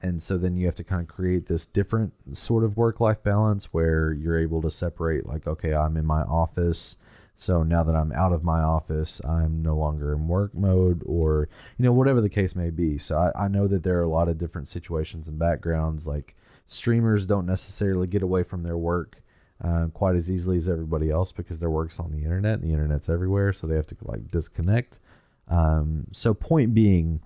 [0.01, 3.23] and so then you have to kind of create this different sort of work life
[3.23, 6.97] balance where you're able to separate like okay I'm in my office
[7.39, 11.47] so now that I'm out of my office I'm no longer in work mode or
[11.77, 12.97] you know whatever the case may be.
[12.97, 16.05] So I, I know that there are a lot of different situations and backgrounds.
[16.05, 16.35] Like
[16.67, 19.21] streamers don't necessarily get away from their work
[19.63, 22.73] uh, quite as easily as everybody else because their work's on the internet and the
[22.73, 23.53] internet's everywhere.
[23.53, 24.99] So they have to like disconnect.
[25.47, 27.21] Um, so point being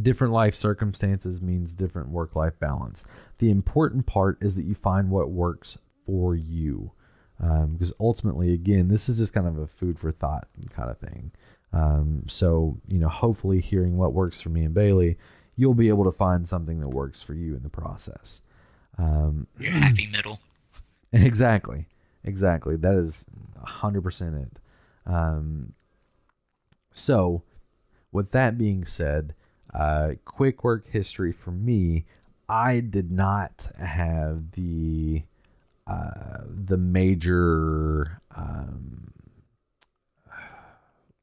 [0.00, 3.04] different life circumstances means different work life balance.
[3.38, 6.92] The important part is that you find what works for you
[7.40, 10.98] Um, because ultimately, again, this is just kind of a food for thought kind of
[10.98, 11.32] thing.
[11.72, 15.18] Um, so, you know, hopefully, hearing what works for me and Bailey,
[15.56, 18.40] you'll be able to find something that works for you in the process.
[18.98, 20.38] Um, Your happy middle.
[21.12, 21.86] Exactly.
[22.24, 22.74] Exactly.
[22.74, 23.24] That is
[23.64, 24.58] 100% it.
[25.06, 25.74] Um,
[26.90, 27.42] so,
[28.10, 29.34] with that being said,
[29.72, 32.04] uh, quick work history for me,
[32.48, 35.22] I did not have the
[35.86, 39.12] uh, the major, um,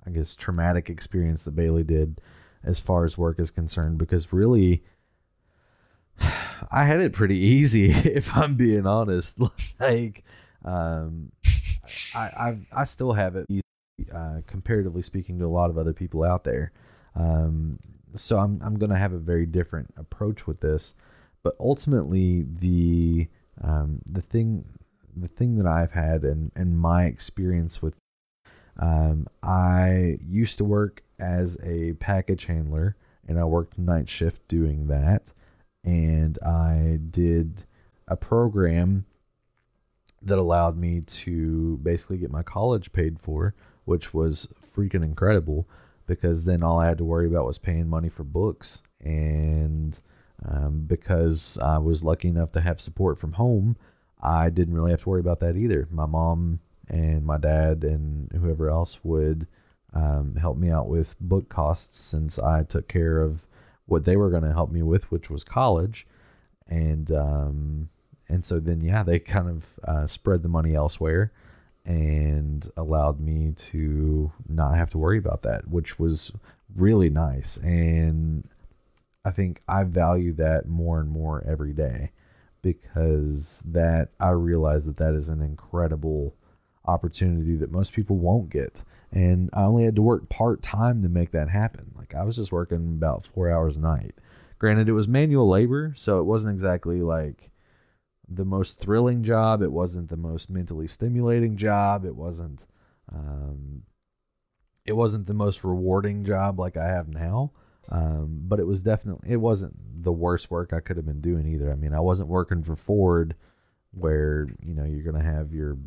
[0.05, 2.21] I guess, traumatic experience that Bailey did
[2.63, 4.83] as far as work is concerned, because really,
[6.71, 9.37] I had it pretty easy, if I'm being honest.
[9.79, 10.23] like,
[10.63, 11.31] um,
[12.15, 13.47] I, I I still have it,
[14.13, 16.71] uh, comparatively speaking to a lot of other people out there.
[17.15, 17.79] Um,
[18.15, 20.93] so I'm I'm gonna have a very different approach with this,
[21.43, 23.27] but ultimately the
[23.63, 24.65] um, the thing
[25.15, 27.95] the thing that I've had and and my experience with
[28.79, 32.95] um, I used to work as a package handler
[33.27, 35.31] and I worked night shift doing that
[35.83, 37.65] and I did
[38.07, 39.05] a program
[40.21, 45.67] that allowed me to basically get my college paid for, which was freaking incredible
[46.05, 48.81] because then all I had to worry about was paying money for books.
[48.99, 49.97] And
[50.47, 53.75] um, because I was lucky enough to have support from home,
[54.21, 55.87] I didn't really have to worry about that either.
[55.91, 59.47] My mom and my dad and whoever else would
[59.93, 63.45] um, help me out with book costs since I took care of
[63.85, 66.07] what they were going to help me with, which was college.
[66.67, 67.89] And um,
[68.29, 71.31] and so then yeah, they kind of uh, spread the money elsewhere
[71.83, 76.31] and allowed me to not have to worry about that, which was
[76.75, 77.57] really nice.
[77.57, 78.47] And
[79.23, 82.11] I think I value that more and more every day
[82.61, 86.35] because that I realize that that is an incredible
[86.85, 88.81] opportunity that most people won't get.
[89.11, 91.91] And I only had to work part time to make that happen.
[91.95, 94.15] Like I was just working about four hours a night.
[94.57, 97.49] Granted, it was manual labor, so it wasn't exactly like
[98.27, 99.61] the most thrilling job.
[99.61, 102.05] It wasn't the most mentally stimulating job.
[102.05, 102.65] It wasn't
[103.11, 103.83] um,
[104.85, 107.51] it wasn't the most rewarding job like I have now.
[107.89, 111.47] Um, but it was definitely it wasn't the worst work I could have been doing
[111.47, 111.71] either.
[111.71, 113.35] I mean, I wasn't working for Ford
[113.93, 115.77] where you know you're gonna have your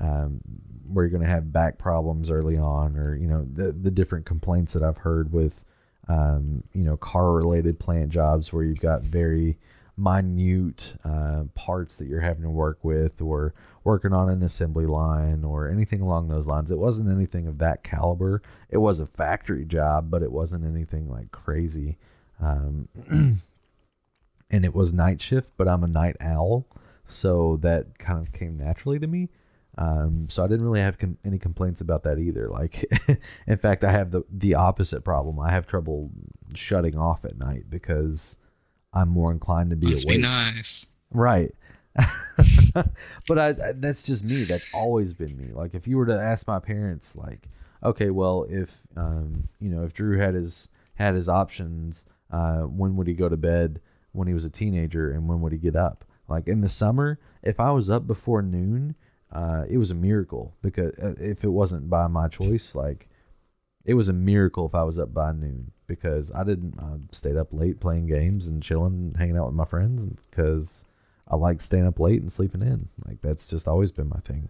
[0.00, 0.40] um,
[0.86, 4.72] where you're gonna have back problems early on, or you know the the different complaints
[4.72, 5.60] that I've heard with
[6.08, 9.58] um, you know car related plant jobs where you've got very
[9.96, 13.54] minute uh, parts that you're having to work with or
[13.86, 16.70] working on an assembly line or anything along those lines.
[16.72, 18.42] It wasn't anything of that caliber.
[18.68, 21.96] It was a factory job, but it wasn't anything like crazy.
[22.42, 22.88] Um,
[24.50, 26.66] and it was night shift, but I'm a night owl,
[27.06, 29.28] so that kind of came naturally to me.
[29.78, 32.48] Um, so I didn't really have com- any complaints about that either.
[32.48, 32.84] Like,
[33.46, 35.38] in fact, I have the the opposite problem.
[35.38, 36.10] I have trouble
[36.54, 38.36] shutting off at night because
[38.92, 40.16] I'm more inclined to be Must awake.
[40.16, 40.88] be nice.
[41.12, 41.54] Right.
[43.28, 44.44] but I, that's just me.
[44.44, 45.52] That's always been me.
[45.52, 47.48] Like if you were to ask my parents, like,
[47.82, 52.96] okay, well, if um, you know, if Drew had his had his options, uh, when
[52.96, 53.80] would he go to bed
[54.12, 56.04] when he was a teenager, and when would he get up?
[56.28, 58.94] Like in the summer, if I was up before noon,
[59.32, 63.08] uh, it was a miracle because uh, if it wasn't by my choice, like
[63.84, 66.78] it was a miracle if I was up by noon because I didn't.
[66.80, 70.85] I stayed up late playing games and chilling, hanging out with my friends because
[71.28, 72.88] I like staying up late and sleeping in.
[73.06, 74.48] Like that's just always been my thing.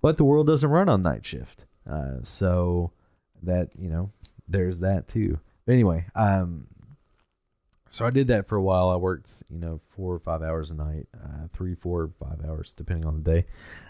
[0.00, 2.92] But the world doesn't run on night shift, uh, so
[3.42, 4.10] that you know,
[4.46, 5.38] there's that too.
[5.66, 6.66] But anyway, um,
[7.90, 8.88] so I did that for a while.
[8.88, 12.72] I worked, you know, four or five hours a night, uh, three, four, five hours
[12.72, 13.46] depending on the day,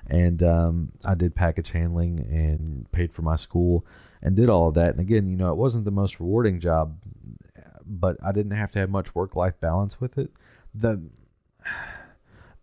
[0.06, 3.84] and um, I did package handling and paid for my school
[4.22, 4.90] and did all of that.
[4.90, 6.98] And again, you know, it wasn't the most rewarding job,
[7.84, 10.30] but I didn't have to have much work life balance with it.
[10.74, 11.00] The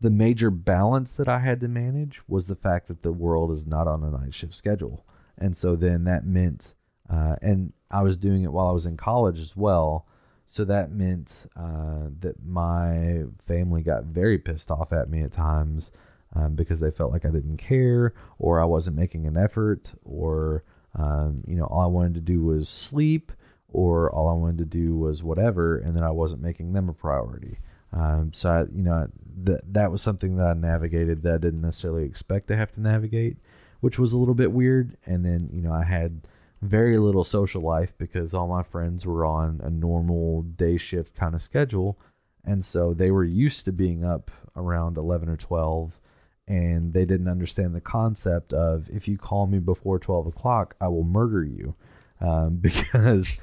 [0.05, 3.65] the major balance that I had to manage was the fact that the world is
[3.65, 5.03] not on a night shift schedule.
[5.35, 6.75] And so then that meant,
[7.11, 10.05] uh, and I was doing it while I was in college as well.
[10.47, 15.91] So that meant uh, that my family got very pissed off at me at times
[16.35, 20.63] um, because they felt like I didn't care or I wasn't making an effort or,
[20.93, 23.31] um, you know, all I wanted to do was sleep
[23.69, 25.79] or all I wanted to do was whatever.
[25.79, 27.57] And then I wasn't making them a priority.
[27.95, 29.07] Um, so I, you know,
[29.43, 32.81] that that was something that I navigated that I didn't necessarily expect to have to
[32.81, 33.37] navigate,
[33.79, 34.97] which was a little bit weird.
[35.05, 36.21] And then, you know, I had
[36.61, 41.33] very little social life because all my friends were on a normal day shift kind
[41.33, 41.97] of schedule.
[42.43, 45.99] And so they were used to being up around 11 or 12
[46.47, 50.87] and they didn't understand the concept of if you call me before 12 o'clock, I
[50.89, 51.75] will murder you.
[52.21, 53.41] Um, because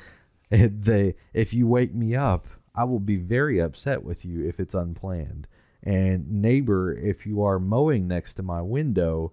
[0.50, 4.58] it, they, if you wake me up, I will be very upset with you if
[4.58, 5.46] it's unplanned.
[5.82, 9.32] And neighbor, if you are mowing next to my window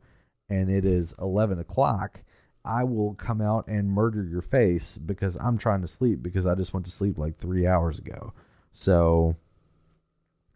[0.50, 2.22] and it is 11 o'clock,
[2.66, 6.56] I will come out and murder your face because I'm trying to sleep because I
[6.56, 8.34] just went to sleep like three hours ago.
[8.74, 9.36] So,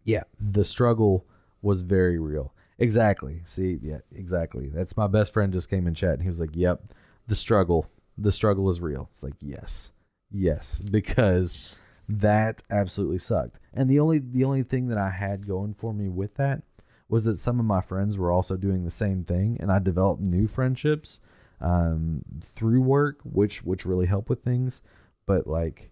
[0.03, 1.25] yeah, the struggle
[1.61, 2.53] was very real.
[2.79, 3.41] Exactly.
[3.45, 4.67] See, yeah, exactly.
[4.67, 6.93] That's my best friend just came in chat and he was like, "Yep,
[7.27, 9.91] the struggle, the struggle is real." It's like, "Yes.
[10.31, 15.73] Yes, because that absolutely sucked." And the only the only thing that I had going
[15.73, 16.63] for me with that
[17.09, 20.21] was that some of my friends were also doing the same thing and I developed
[20.21, 21.19] new friendships
[21.61, 22.23] um,
[22.55, 24.81] through work which which really helped with things,
[25.25, 25.91] but like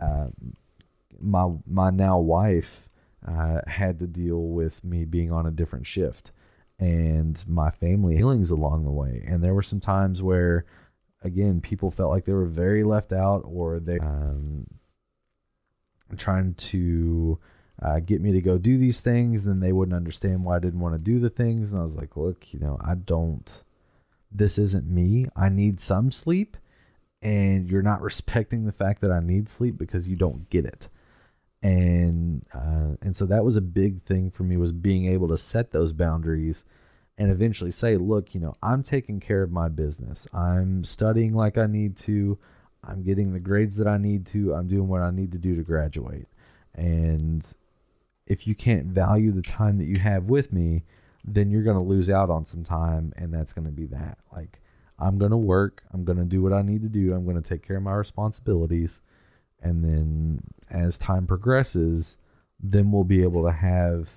[0.00, 0.28] uh,
[1.20, 2.88] my my now wife
[3.26, 6.32] uh, had to deal with me being on a different shift
[6.78, 9.24] and my family feelings along the way.
[9.26, 10.64] And there were some times where,
[11.22, 14.66] again, people felt like they were very left out or they um,
[16.16, 17.38] trying to
[17.80, 19.44] uh, get me to go do these things.
[19.44, 21.72] Then they wouldn't understand why I didn't want to do the things.
[21.72, 23.62] And I was like, look, you know, I don't,
[24.30, 25.26] this isn't me.
[25.34, 26.56] I need some sleep.
[27.20, 30.88] And you're not respecting the fact that I need sleep because you don't get it
[31.62, 35.38] and uh, and so that was a big thing for me was being able to
[35.38, 36.64] set those boundaries
[37.16, 41.56] and eventually say look you know i'm taking care of my business i'm studying like
[41.56, 42.38] i need to
[42.86, 45.54] i'm getting the grades that i need to i'm doing what i need to do
[45.54, 46.26] to graduate.
[46.74, 47.46] And
[48.26, 50.84] if you can't value the time that you have with me
[51.24, 54.18] then you're going to lose out on some time and that's going to be that.
[54.34, 54.60] Like
[54.98, 57.40] i'm going to work i'm going to do what i need to do i'm going
[57.40, 59.00] to take care of my responsibilities
[59.62, 62.18] and then as time progresses,
[62.60, 64.08] then we'll be able to have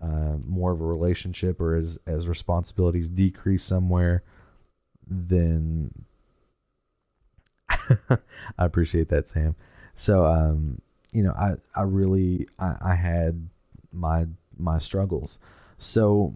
[0.00, 4.22] uh, more of a relationship, or as as responsibilities decrease somewhere,
[5.06, 5.90] then
[8.58, 9.54] I appreciate that, Sam.
[9.94, 13.48] So, um, you know, I I really I, I had
[13.92, 15.38] my my struggles.
[15.78, 16.34] So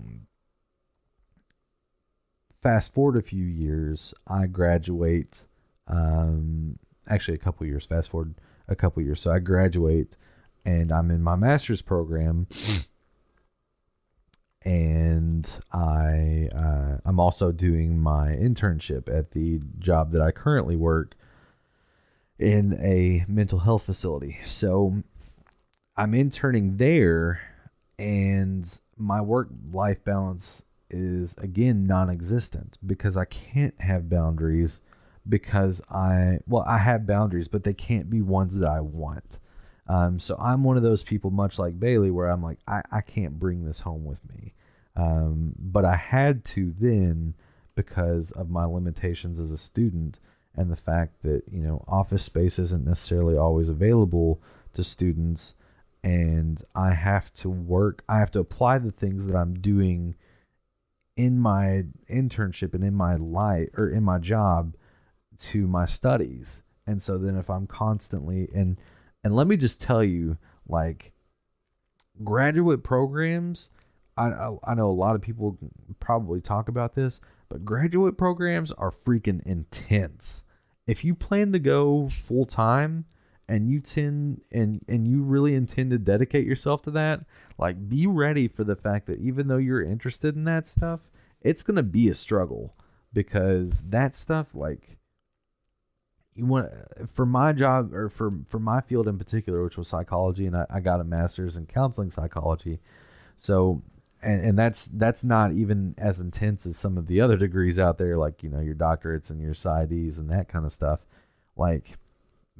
[2.62, 5.47] fast forward a few years, I graduate.
[5.88, 7.85] Um, actually, a couple years.
[7.85, 8.35] Fast forward
[8.69, 9.21] a couple years.
[9.21, 10.17] So I graduate
[10.65, 12.47] and I'm in my master's program.
[14.65, 21.15] and I uh, I'm also doing my internship at the job that I currently work
[22.42, 24.38] in a mental health facility.
[24.44, 25.02] So
[25.96, 27.40] I'm interning there,
[27.98, 34.81] and my work life balance is again non-existent because I can't have boundaries
[35.26, 39.38] because I well I have boundaries, but they can't be ones that I want.
[39.88, 43.00] Um, so I'm one of those people, much like Bailey, where I'm like I, I
[43.02, 44.52] can't bring this home with me,
[44.96, 47.35] um, but I had to then
[47.76, 50.18] because of my limitations as a student
[50.57, 54.41] and the fact that you know office space isn't necessarily always available
[54.75, 55.55] to students
[56.05, 60.15] and I have to work I have to apply the things that I'm doing
[61.17, 64.75] in my internship and in my life or in my job
[65.37, 66.62] to my studies.
[66.87, 68.79] And so then if I'm constantly and
[69.23, 71.12] and let me just tell you like
[72.23, 73.71] graduate programs
[74.17, 75.59] I, I, I know a lot of people
[76.01, 77.21] probably talk about this,
[77.53, 80.45] but graduate programs are freaking intense.
[80.87, 83.05] If you plan to go full time
[83.47, 87.27] and you tend and and you really intend to dedicate yourself to that,
[87.59, 91.01] like be ready for the fact that even though you're interested in that stuff,
[91.43, 92.75] it's going to be a struggle
[93.12, 94.97] because that stuff like
[96.35, 96.71] you want
[97.12, 100.65] for my job or for for my field in particular, which was psychology, and I,
[100.71, 102.81] I got a master's in counseling psychology.
[103.37, 103.83] So,
[104.23, 107.99] and, and that's that's not even as intense as some of the other degrees out
[107.99, 111.01] there, like you know your doctorates and your PsyDs and that kind of stuff.
[111.57, 111.99] Like,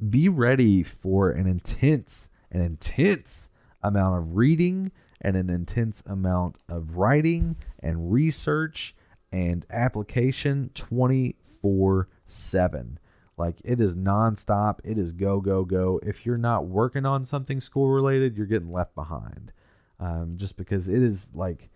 [0.09, 3.49] be ready for an intense, an intense
[3.81, 8.95] amount of reading and an intense amount of writing and research
[9.31, 12.99] and application 24 7
[13.37, 14.79] like it is nonstop.
[14.83, 15.99] It is go go go.
[16.03, 19.51] If you're not working on something school related, you're getting left behind.
[19.99, 21.69] Um, just because it is like,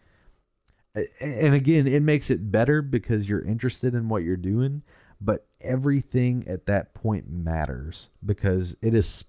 [1.21, 4.81] and again, it makes it better because you're interested in what you're doing.
[5.19, 9.23] But everything at that point matters because it is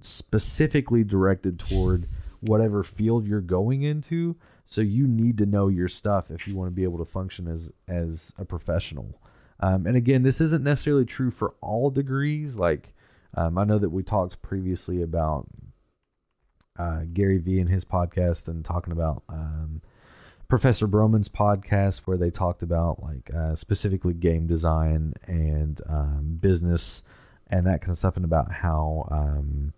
[0.00, 2.04] specifically directed toward
[2.40, 4.36] whatever field you're going into.
[4.64, 7.46] So you need to know your stuff if you want to be able to function
[7.48, 9.20] as as a professional.
[9.60, 12.56] Um, and again, this isn't necessarily true for all degrees.
[12.56, 12.94] Like,
[13.34, 15.46] um, I know that we talked previously about
[16.78, 19.80] uh, Gary Vee and his podcast and talking about um,
[20.48, 27.02] Professor Broman's podcast where they talked about like uh, specifically game design and um, business
[27.48, 29.72] and that kind of stuff, and about how um,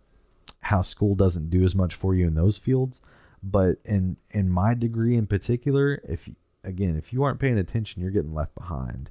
[0.61, 3.01] how school doesn't do as much for you in those fields.
[3.43, 6.29] But in in my degree in particular, if
[6.65, 9.11] again if you aren't paying attention, you're getting left behind,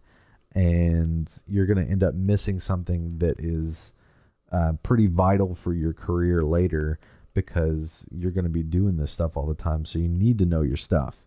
[0.53, 3.93] and you're going to end up missing something that is
[4.51, 6.99] uh, pretty vital for your career later
[7.37, 9.85] because you're going to be doing this stuff all the time.
[9.85, 11.17] So you need to know your stuff.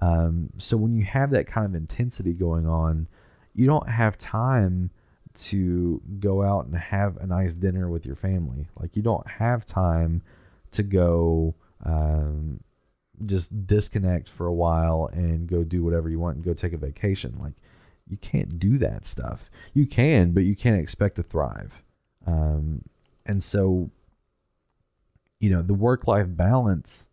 [0.00, 3.06] Um, so when you have that kind of intensity going on,
[3.54, 4.90] you don't have time
[5.34, 8.66] to go out and have a nice dinner with your family.
[8.80, 10.22] Like you don't have time
[10.72, 11.54] to go
[11.86, 12.58] um,
[13.24, 16.76] just disconnect for a while and go do whatever you want and go take a
[16.76, 17.38] vacation.
[17.40, 17.54] Like
[18.08, 19.48] you can't do that stuff.
[19.74, 21.84] You can, but you can't expect to thrive.
[22.26, 22.82] Um,
[23.24, 23.90] and so,
[25.42, 27.08] you know, the work life balance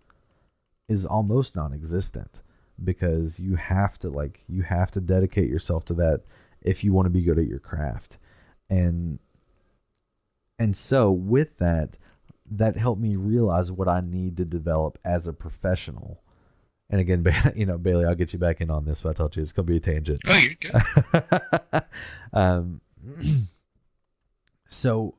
[0.88, 2.42] is almost non existent
[2.82, 6.22] because you have to like you have to dedicate yourself to that
[6.62, 8.18] if you want to be good at your craft.
[8.70, 9.18] And
[10.60, 11.98] and so with that
[12.52, 16.22] that helped me realize what i need to develop as a professional.
[16.92, 17.26] And again
[17.56, 19.52] you know bailey i'll get you back in on this but i told you it's
[19.52, 20.20] going to be a tangent.
[20.28, 21.84] Oh, you're good.
[22.34, 22.82] um,
[24.70, 25.16] so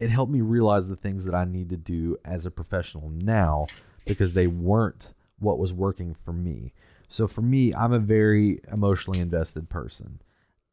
[0.00, 3.66] it helped me realize the things that I need to do as a professional now
[4.06, 6.72] because they weren't what was working for me.
[7.08, 10.20] So for me, I'm a very emotionally invested person,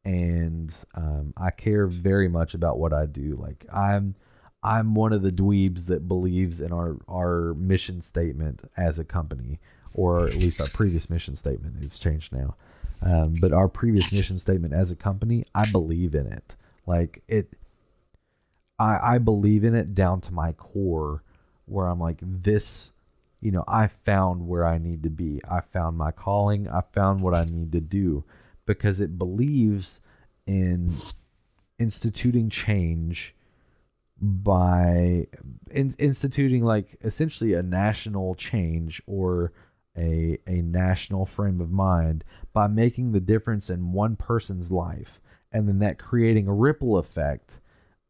[0.04, 3.36] and um, I care very much about what I do.
[3.40, 4.14] Like I'm,
[4.62, 9.58] I'm one of the dweebs that believes in our our mission statement as a company,
[9.94, 11.76] or at least our previous mission statement.
[11.80, 12.54] It's changed now,
[13.02, 16.54] um, but our previous mission statement as a company, I believe in it.
[16.86, 17.54] Like it,
[18.78, 21.22] I I believe in it down to my core,
[21.66, 22.92] where I'm like this
[23.40, 25.40] you know, I found where I need to be.
[25.48, 26.68] I found my calling.
[26.68, 28.24] I found what I need to do
[28.64, 30.00] because it believes
[30.46, 30.90] in
[31.78, 33.34] instituting change
[34.20, 35.26] by
[35.70, 39.52] in, instituting like essentially a national change or
[39.96, 45.20] a a national frame of mind by making the difference in one person's life
[45.52, 47.60] and then that creating a ripple effect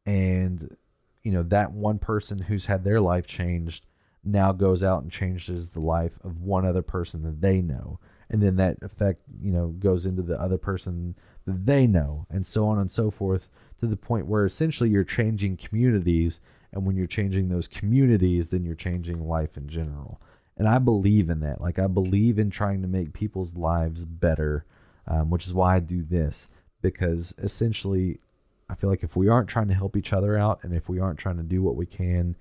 [0.07, 0.77] and
[1.23, 3.85] you know that one person who's had their life changed
[4.25, 7.99] now goes out and changes the life of one other person that they know.
[8.29, 12.47] And then that effect you know goes into the other person that they know and
[12.47, 13.49] so on and so forth
[13.81, 16.41] to the point where essentially you're changing communities.
[16.73, 20.21] And when you're changing those communities then you're changing life in general.
[20.57, 21.61] And i believe in that.
[21.61, 24.65] Like i believe in trying to make people's lives better
[25.09, 26.49] um, which is why i do this.
[26.83, 28.21] Because essentially
[28.69, 30.99] i feel like if we aren't trying to help each other out and if we
[30.99, 32.37] aren't trying to do what we can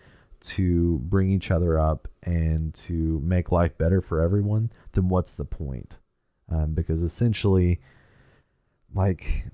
[0.45, 5.45] to bring each other up and to make life better for everyone, then what's the
[5.45, 5.97] point?
[6.51, 7.81] Um, because essentially,
[8.93, 9.47] like,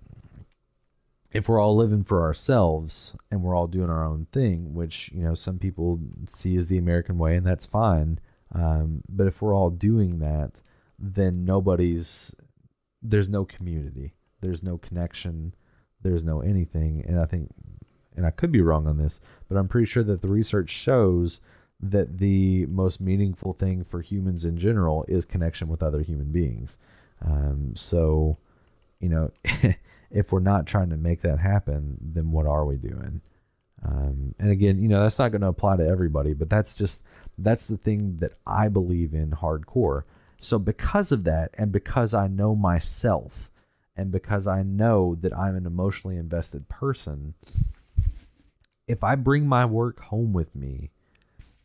[1.32, 5.24] if we're all living for ourselves and we're all doing our own thing, which, you
[5.24, 8.20] know, some people see as the American way, and that's fine.
[8.54, 10.52] Um, but if we're all doing that,
[11.00, 12.36] then nobody's,
[13.02, 15.54] there's no community, there's no connection,
[16.04, 17.04] there's no anything.
[17.08, 17.50] And I think
[18.16, 21.40] and I could be wrong on this, but I'm pretty sure that the research shows
[21.80, 26.78] that the most meaningful thing for humans in general is connection with other human beings.
[27.26, 28.38] Um, so,
[29.00, 29.32] you know,
[30.12, 33.22] if we're not trying to make that happen, then what are we doing?
[33.84, 37.02] Um, and again, you know, that's not going to apply to everybody, but that's just
[37.38, 40.04] that's the thing that I believe in hardcore.
[40.40, 43.50] So because of that, and because I know myself,
[44.02, 47.36] and because I know that I'm an emotionally invested person,
[48.88, 50.90] if I bring my work home with me,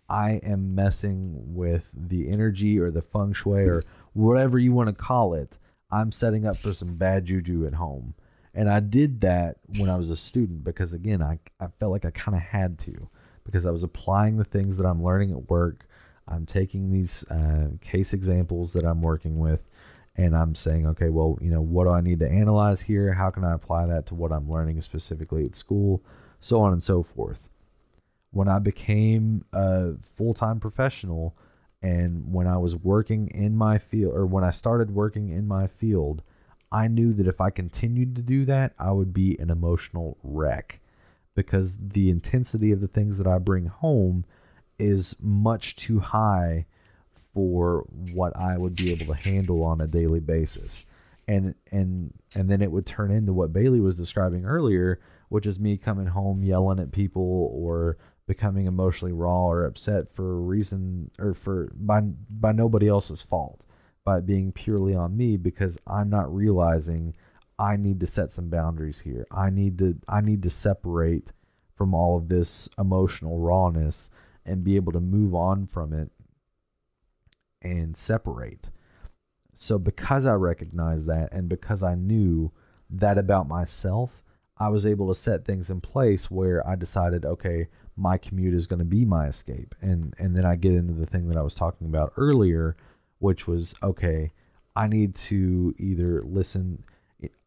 [0.07, 3.80] I am messing with the energy or the feng shui or
[4.12, 5.55] whatever you want to call it.
[5.91, 8.14] I'm setting up for some bad juju at home.
[8.55, 12.05] And I did that when I was a student because, again, I, I felt like
[12.05, 13.09] I kind of had to
[13.45, 15.87] because I was applying the things that I'm learning at work.
[16.28, 19.66] I'm taking these uh, case examples that I'm working with
[20.17, 23.14] and I'm saying, okay, well, you know, what do I need to analyze here?
[23.14, 26.03] How can I apply that to what I'm learning specifically at school?
[26.41, 27.49] so on and so forth.
[28.31, 31.37] When I became a full time professional
[31.83, 35.67] and when I was working in my field, or when I started working in my
[35.67, 36.23] field,
[36.73, 40.81] I knew that if I continued to do that, I would be an emotional wreck
[41.35, 44.25] because the intensity of the things that I bring home
[44.79, 46.67] is much too high
[47.37, 47.84] for
[48.14, 50.87] what I would be able to handle on a daily basis.
[51.28, 55.61] And and and then it would turn into what Bailey was describing earlier, which is
[55.61, 61.11] me coming home yelling at people or becoming emotionally raw or upset for a reason
[61.18, 63.66] or for by by nobody else's fault
[64.03, 67.14] by being purely on me because I'm not realizing
[67.59, 69.26] I need to set some boundaries here.
[69.30, 71.32] I need to I need to separate
[71.76, 74.09] from all of this emotional rawness
[74.47, 76.11] and be able to move on from it
[77.67, 78.71] and separate.
[79.55, 82.53] So because I recognized that and because I knew
[82.91, 84.23] that about myself,
[84.59, 88.67] I was able to set things in place where I decided, okay, my commute is
[88.67, 89.75] going to be my escape.
[89.81, 92.77] And and then I get into the thing that I was talking about earlier,
[93.19, 94.33] which was okay,
[94.75, 96.85] I need to either listen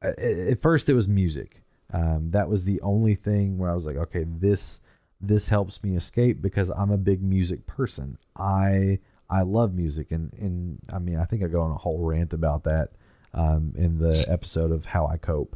[0.02, 1.62] at first it was music.
[1.92, 4.82] Um, that was the only thing where I was like, okay, this
[5.22, 8.18] this helps me escape because I'm a big music person.
[8.36, 9.00] I
[9.30, 12.34] I love music, and and I mean, I think I go on a whole rant
[12.34, 12.92] about that
[13.34, 15.56] um, in the episode of how I cope.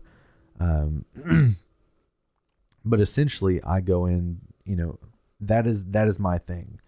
[0.60, 1.06] Um,
[2.86, 5.00] but essentially, I go in, you know,
[5.40, 6.80] that is that is my thing.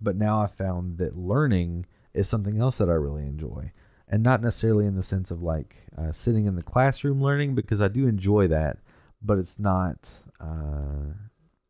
[0.00, 3.72] But now I found that learning is something else that I really enjoy,
[4.08, 7.80] and not necessarily in the sense of like uh, sitting in the classroom learning because
[7.80, 8.78] I do enjoy that,
[9.22, 11.14] but it's not uh,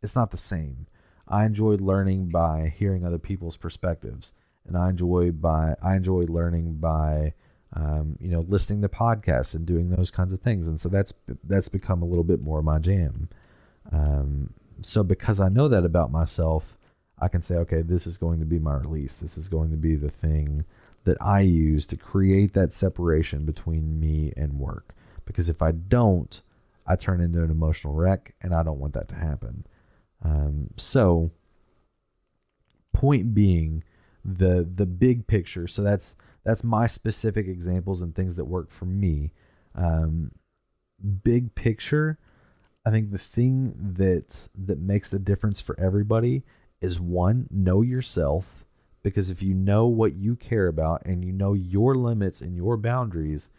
[0.02, 0.86] it's not the same.
[1.28, 4.32] I enjoy learning by hearing other people's perspectives
[4.66, 7.34] and I enjoy by I enjoy learning by
[7.74, 11.12] um, you know listening to podcasts and doing those kinds of things, and so that's
[11.44, 13.28] that's become a little bit more my jam.
[13.90, 16.76] Um, so because I know that about myself,
[17.18, 19.16] I can say, okay, this is going to be my release.
[19.16, 20.64] This is going to be the thing
[21.04, 24.94] that I use to create that separation between me and work.
[25.24, 26.40] Because if I don't,
[26.86, 29.64] I turn into an emotional wreck, and I don't want that to happen.
[30.24, 31.30] Um, so,
[32.92, 33.84] point being
[34.24, 35.66] the the big picture.
[35.66, 39.32] So that's that's my specific examples and things that work for me.
[39.74, 40.32] Um,
[41.24, 42.18] big picture,
[42.84, 46.42] I think the thing that that makes the difference for everybody
[46.80, 48.64] is one, know yourself
[49.02, 52.76] because if you know what you care about and you know your limits and your
[52.76, 53.50] boundaries,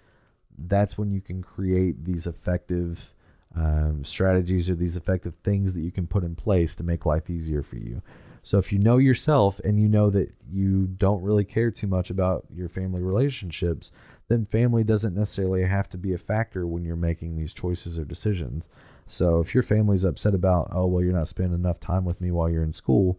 [0.58, 3.14] that's when you can create these effective
[3.56, 7.30] um, strategies or these effective things that you can put in place to make life
[7.30, 8.02] easier for you.
[8.44, 12.10] So if you know yourself and you know that you don't really care too much
[12.10, 13.92] about your family relationships,
[14.28, 18.04] then family doesn't necessarily have to be a factor when you're making these choices or
[18.04, 18.68] decisions.
[19.08, 22.32] So if your family's upset about, oh, well, you're not spending enough time with me
[22.32, 23.18] while you're in school,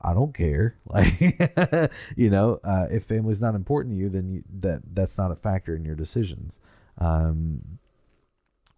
[0.00, 0.76] I don't care.
[0.86, 5.30] Like, you know, uh, if family's not important to you, then you, that that's not
[5.30, 6.58] a factor in your decisions.
[6.98, 7.78] Um,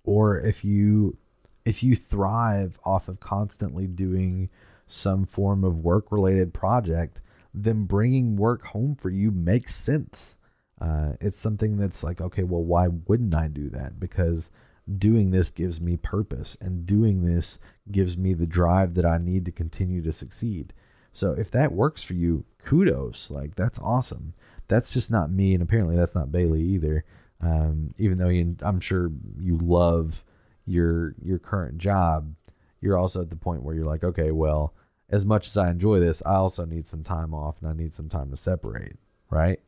[0.05, 1.16] or if you
[1.64, 4.51] if you thrive off of constantly doing
[4.93, 7.20] some form of work related project,
[7.53, 10.36] then bringing work home for you makes sense.
[10.80, 14.01] Uh, it's something that's like, okay, well, why wouldn't I do that?
[14.01, 14.51] Because
[14.99, 17.59] doing this gives me purpose, and doing this
[17.91, 20.72] gives me the drive that I need to continue to succeed.
[21.12, 23.30] So if that works for you, kudos.
[23.30, 24.34] Like, that's awesome.
[24.68, 27.05] That's just not me, and apparently that's not Bailey either.
[27.41, 30.24] Um, even though you, I'm sure you love
[30.66, 32.34] your your current job,
[32.80, 34.74] you're also at the point where you're like, okay, well,
[35.11, 37.94] as much as I enjoy this, I also need some time off and I need
[37.94, 38.96] some time to separate,
[39.28, 39.61] right?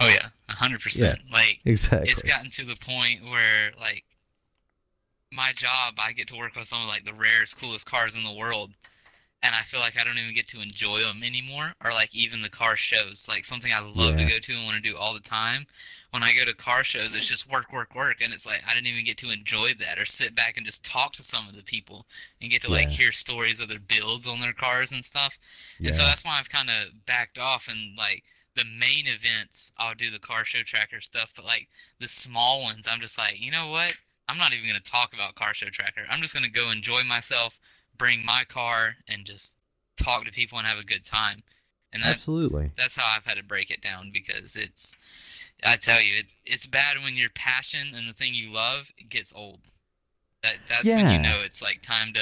[0.00, 1.18] Oh yeah, hundred yeah, percent.
[1.32, 4.04] Like exactly, it's gotten to the point where like
[5.32, 8.24] my job, I get to work with some of like the rarest, coolest cars in
[8.24, 8.70] the world,
[9.42, 12.42] and I feel like I don't even get to enjoy them anymore, or like even
[12.42, 14.26] the car shows, like something I love yeah.
[14.26, 15.66] to go to and want to do all the time.
[16.10, 18.74] When I go to car shows, it's just work, work, work, and it's like I
[18.74, 21.54] didn't even get to enjoy that or sit back and just talk to some of
[21.54, 22.06] the people
[22.40, 22.76] and get to yeah.
[22.76, 25.38] like hear stories of their builds on their cars and stuff.
[25.78, 25.88] Yeah.
[25.88, 28.24] And so that's why I've kind of backed off and like
[28.56, 31.68] the main events, I'll do the car show tracker stuff, but like
[32.00, 33.96] the small ones, I'm just like, you know what?
[34.28, 36.02] I'm not even gonna talk about car show tracker.
[36.10, 37.60] I'm just gonna go enjoy myself
[37.98, 39.58] bring my car and just
[39.96, 41.42] talk to people and have a good time.
[41.92, 44.94] And that, absolutely, that's how I've had to break it down because it's,
[45.64, 49.32] I tell you, it's it's bad when your passion and the thing you love gets
[49.34, 49.60] old.
[50.42, 50.96] That that's yeah.
[50.96, 52.20] when you know it's like time to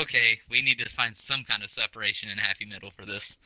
[0.00, 3.38] okay, we need to find some kind of separation and happy middle for this.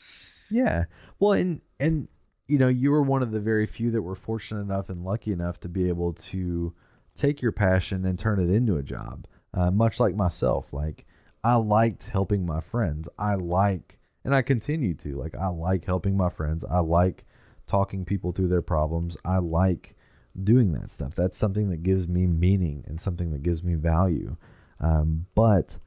[0.50, 0.84] Yeah.
[1.18, 2.08] Well, and and
[2.48, 5.32] you know, you were one of the very few that were fortunate enough and lucky
[5.32, 6.74] enough to be able to
[7.14, 9.26] take your passion and turn it into a job.
[9.54, 11.06] Uh, much like myself, like
[11.44, 13.08] I liked helping my friends.
[13.18, 15.34] I like, and I continue to like.
[15.34, 16.64] I like helping my friends.
[16.68, 17.24] I like
[17.66, 19.16] talking people through their problems.
[19.24, 19.96] I like
[20.42, 21.14] doing that stuff.
[21.14, 24.36] That's something that gives me meaning and something that gives me value.
[24.80, 25.78] Um, but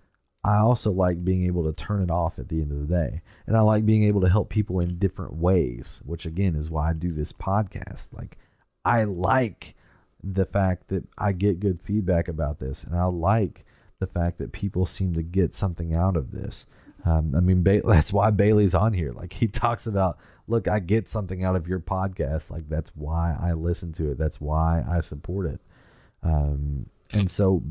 [0.44, 3.22] I also like being able to turn it off at the end of the day.
[3.48, 6.90] And I like being able to help people in different ways, which again is why
[6.90, 8.14] I do this podcast.
[8.14, 8.38] Like,
[8.84, 9.76] I like
[10.24, 13.65] the fact that I get good feedback about this, and I like
[14.00, 16.66] the fact that people seem to get something out of this.
[17.06, 19.12] Um, I mean, ba- that's why Bailey's on here.
[19.12, 20.18] Like he talks about
[20.48, 22.52] look, I get something out of your podcast.
[22.52, 24.18] Like that's why I listen to it.
[24.18, 25.60] That's why I support it.
[26.24, 27.64] Um, and so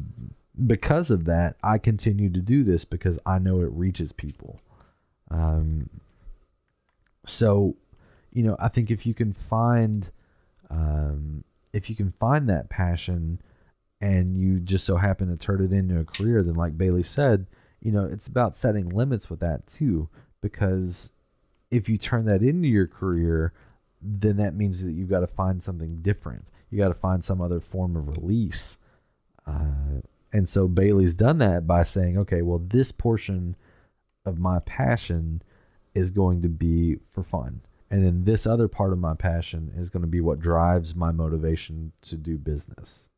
[0.67, 4.61] because of that, I continue to do this because I know it reaches people.
[5.31, 5.91] Um,
[7.27, 7.77] so,
[8.33, 10.11] you know, I think if you can find,
[10.71, 13.41] um, if you can find that passion
[14.05, 17.47] and you just so happen to turn it into a career, then like Bailey said,
[17.81, 20.11] you know, it's about setting limits with that too,
[20.43, 21.09] because
[21.71, 23.55] if you turn that into your career,
[24.03, 26.47] then that means that you've got to find something different.
[26.69, 28.77] You got to find some other form of release.
[29.47, 30.03] Uh,
[30.35, 33.57] and so Bailey's done that by saying, okay, well, this portion
[34.27, 35.41] of my passion
[35.95, 37.63] is going to be for fun.
[37.91, 41.11] And then this other part of my passion is going to be what drives my
[41.11, 43.09] motivation to do business.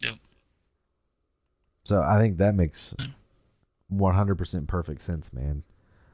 [0.00, 0.14] Yep.
[1.84, 2.94] So I think that makes
[3.92, 5.62] 100% perfect sense, man.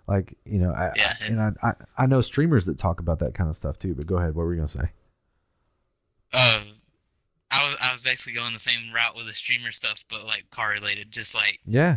[0.07, 3.35] Like, you know, I, Yeah, and I, I, I know streamers that talk about that
[3.35, 4.35] kind of stuff too, but go ahead.
[4.35, 4.91] What were you going to say?
[6.33, 6.63] Uh,
[7.51, 10.49] I was I was basically going the same route with the streamer stuff, but like
[10.51, 11.11] car related.
[11.11, 11.97] Just like Yeah.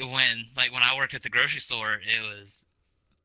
[0.00, 2.66] when like when I work at the grocery store, it was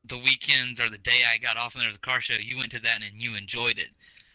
[0.04, 2.34] the weekends or the day I got off and there was a car show.
[2.34, 3.88] You went to that and you enjoyed it,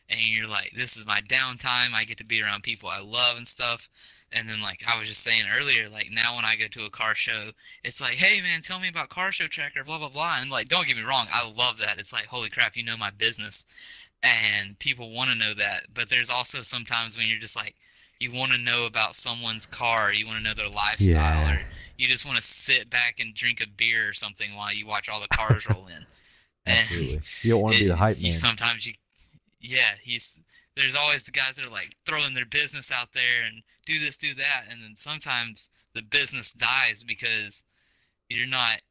[0.09, 1.93] and you're like, this is my downtime.
[1.93, 3.89] I get to be around people I love and stuff.
[4.31, 6.89] And then like I was just saying earlier, like now when I go to a
[6.89, 7.49] car show,
[7.83, 10.37] it's like, hey man, tell me about Car Show Tracker, blah blah blah.
[10.41, 11.97] And like, don't get me wrong, I love that.
[11.97, 13.65] It's like, holy crap, you know my business,
[14.23, 15.83] and people want to know that.
[15.93, 17.75] But there's also sometimes when you're just like,
[18.19, 21.55] you want to know about someone's car, you want to know their lifestyle, Yeah.
[21.55, 21.61] or
[21.97, 25.07] you just want to sit back and drink a beer or something while you watch
[25.07, 26.05] all the cars roll in.
[26.65, 27.19] And Absolutely.
[27.43, 28.31] You don't want to be the hype man.
[28.31, 28.93] Sometimes you,
[29.59, 30.39] yeah, he's
[30.75, 34.17] there's always the guys that are like throwing their business out there and do this,
[34.17, 37.65] do that, and then sometimes the business dies because
[38.29, 38.81] you're not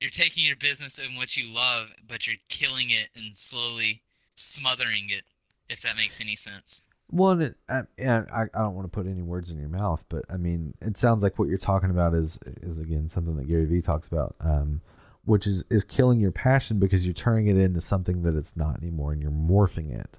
[0.00, 4.02] you're taking your business and what you love, but you're killing it and slowly
[4.34, 5.22] smothering it.
[5.68, 6.82] If that makes any sense.
[7.10, 10.74] Well, I, I don't want to put any words in your mouth, but I mean,
[10.80, 14.08] it sounds like what you're talking about is is again something that Gary Vee talks
[14.08, 14.80] about, um,
[15.24, 18.76] which is is killing your passion because you're turning it into something that it's not
[18.82, 20.18] anymore, and you're morphing it,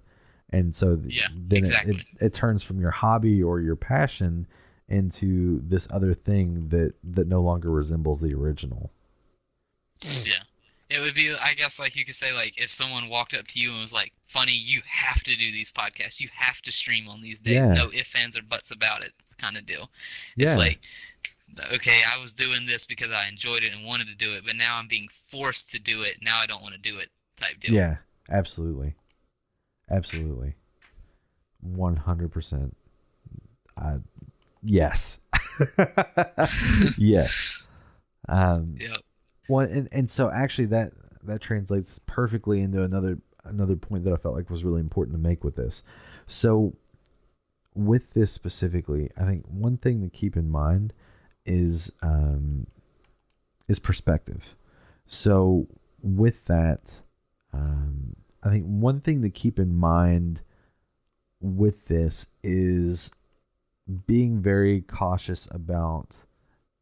[0.49, 1.95] and so th- Yeah, then it, exactly.
[1.95, 4.47] it, it turns from your hobby or your passion
[4.87, 8.91] into this other thing that that no longer resembles the original.
[10.01, 10.43] Yeah.
[10.87, 13.59] It would be, I guess, like you could say, like if someone walked up to
[13.59, 16.19] you and was like, "Funny, you have to do these podcasts.
[16.19, 17.55] You have to stream on these days.
[17.55, 17.73] Yeah.
[17.73, 19.89] No ifs, ands, or buts about it." Kind of deal.
[20.35, 20.49] Yeah.
[20.49, 20.81] It's like,
[21.73, 24.55] okay, I was doing this because I enjoyed it and wanted to do it, but
[24.55, 26.17] now I'm being forced to do it.
[26.21, 27.09] Now I don't want to do it.
[27.37, 27.73] Type deal.
[27.73, 27.97] Yeah,
[28.29, 28.95] absolutely,
[29.89, 30.55] absolutely,
[31.61, 32.75] one hundred percent.
[33.77, 33.97] I
[34.63, 35.19] yes,
[36.97, 37.67] yes.
[38.27, 38.97] Um, Yep.
[39.47, 40.93] Well, and, and so actually that
[41.23, 45.21] that translates perfectly into another another point that I felt like was really important to
[45.21, 45.83] make with this.
[46.27, 46.73] So
[47.75, 50.93] with this specifically, I think one thing to keep in mind
[51.45, 52.67] is um,
[53.67, 54.55] is perspective.
[55.07, 55.67] So
[56.01, 56.99] with that,
[57.53, 60.41] um, I think one thing to keep in mind
[61.41, 63.11] with this is
[64.07, 66.15] being very cautious about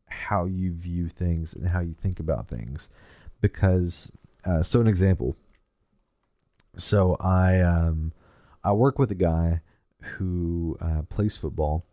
[0.07, 2.89] how you view things and how you think about things.
[3.41, 4.11] Because
[4.45, 5.35] uh, so an example.
[6.75, 8.13] So i um
[8.63, 9.61] i work with a guy
[10.01, 11.85] who uh, plays football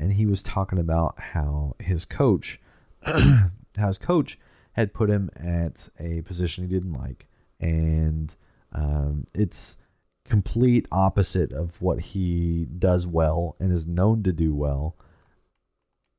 [0.00, 2.58] and he was talking about how his coach
[3.04, 4.38] how his coach
[4.72, 7.26] had put him at a position he didn't like.
[7.60, 8.34] And
[8.72, 9.76] um, it's
[10.24, 14.96] complete opposite of what he does well and is known to do well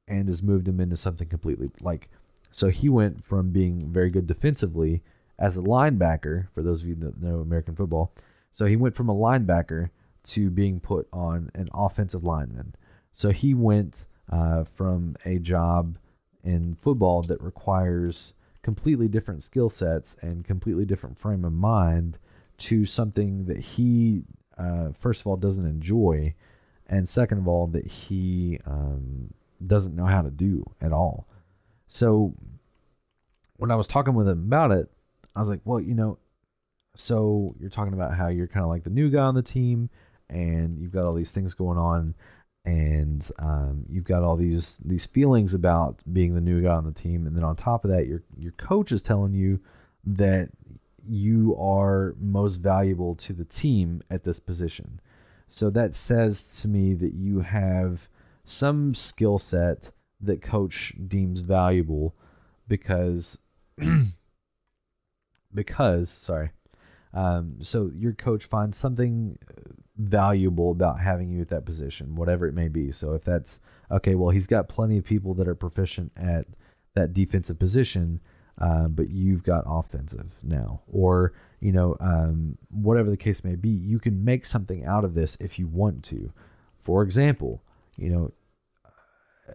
[0.08, 2.10] and has moved him into something completely like
[2.50, 5.02] so he went from being very good defensively
[5.40, 8.14] as a linebacker for those of you that know American football
[8.52, 9.92] so he went from a linebacker
[10.24, 12.76] to being put on an offensive lineman
[13.14, 15.98] so he went uh, from a job
[16.44, 22.18] in football that requires completely different skill sets and completely different frame of mind
[22.58, 24.24] to something that he
[24.58, 26.34] uh, first of all doesn't enjoy
[26.88, 29.34] and second of all that he um,
[29.66, 31.28] doesn't know how to do at all.
[31.88, 32.36] So
[33.62, 34.90] when i was talking with him about it
[35.36, 36.18] i was like well you know
[36.96, 39.88] so you're talking about how you're kind of like the new guy on the team
[40.32, 42.16] and you've got all these things going on
[42.64, 46.92] and um, you've got all these these feelings about being the new guy on the
[46.92, 49.60] team and then on top of that your your coach is telling you
[50.06, 50.50] that
[51.08, 55.00] you are most valuable to the team at this position.
[55.50, 58.08] So that says to me that you have
[58.46, 59.92] some skill set
[60.22, 62.16] that coach deems valuable
[62.68, 63.38] because
[65.54, 66.52] because sorry,
[67.14, 69.38] um, so your coach finds something
[69.98, 72.92] valuable about having you at that position, whatever it may be.
[72.92, 73.60] So if that's
[73.92, 76.46] okay, well, he's got plenty of people that are proficient at
[76.96, 78.20] that defensive position,
[78.60, 83.70] uh, but you've got offensive now, or you know, um, whatever the case may be,
[83.70, 86.32] you can make something out of this if you want to.
[86.82, 87.62] For example,
[87.98, 88.32] you know,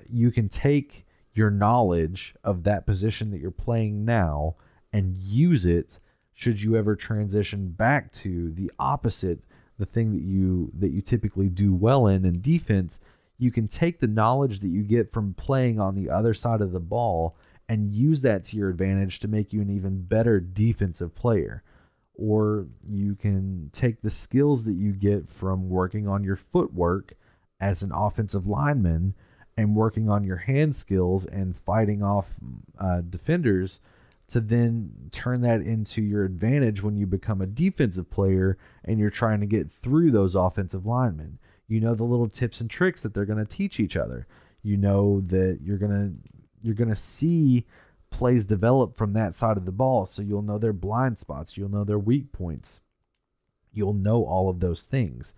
[0.09, 4.57] you can take your knowledge of that position that you're playing now
[4.93, 5.99] and use it
[6.37, 9.41] should you ever transition back to the opposite
[9.79, 13.01] the thing that you that you typically do well in in defense
[13.39, 16.73] you can take the knowledge that you get from playing on the other side of
[16.73, 17.37] the ball
[17.69, 21.63] and use that to your advantage to make you an even better defensive player.
[22.15, 27.13] Or you can take the skills that you get from working on your footwork
[27.61, 29.15] as an offensive lineman
[29.57, 32.35] and working on your hand skills and fighting off
[32.79, 33.81] uh, defenders
[34.29, 39.11] to then turn that into your advantage when you become a defensive player and you're
[39.11, 41.39] trying to get through those offensive linemen.
[41.69, 44.27] You know the little tips and tricks that they're going to teach each other.
[44.63, 46.31] You know that you're going to
[46.63, 47.67] you're going to see
[48.11, 51.69] plays develop from that side of the ball so you'll know their blind spots, you'll
[51.69, 52.81] know their weak points.
[53.73, 55.35] You'll know all of those things.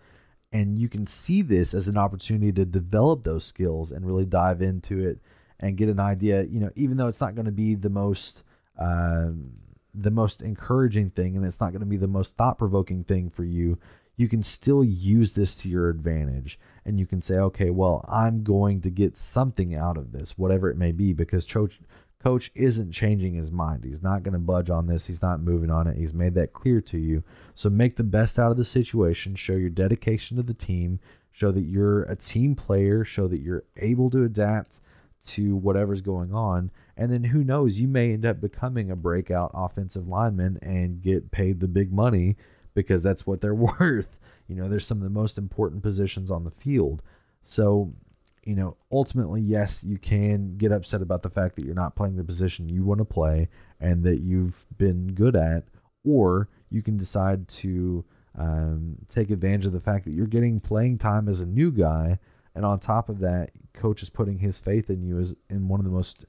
[0.53, 4.63] And you can see this as an opportunity to develop those skills and really dive
[4.63, 5.19] into it
[5.61, 8.43] and get an idea, you know, even though it's not going to be the most
[8.79, 9.53] um,
[9.95, 13.31] the most encouraging thing and it's not going to be the most thought provoking thing
[13.31, 13.79] for you,
[14.17, 16.59] you can still use this to your advantage.
[16.85, 20.71] And you can say, okay, well, I'm going to get something out of this, whatever
[20.71, 21.81] it may be, because coach,
[22.21, 23.85] coach isn't changing his mind.
[23.85, 25.07] He's not going to budge on this.
[25.07, 25.97] He's not moving on it.
[25.97, 27.23] He's made that clear to you.
[27.55, 29.37] So make the best out of the situation.
[29.37, 30.99] Show your dedication to the team.
[31.31, 33.05] Show that you're a team player.
[33.05, 34.81] Show that you're able to adapt
[35.27, 39.53] to whatever's going on and then who knows, you may end up becoming a breakout
[39.55, 42.37] offensive lineman and get paid the big money
[42.75, 44.19] because that's what they're worth.
[44.49, 47.01] You know, there's some of the most important positions on the field.
[47.45, 47.95] So,
[48.43, 52.17] you know, ultimately, yes, you can get upset about the fact that you're not playing
[52.17, 53.49] the position you want to play
[53.81, 55.65] and that you've been good at,
[56.05, 58.05] or you can decide to
[58.37, 62.19] um, take advantage of the fact that you're getting playing time as a new guy,
[62.57, 65.79] and on top of that, coach is putting his faith in you as in one
[65.79, 66.25] of the most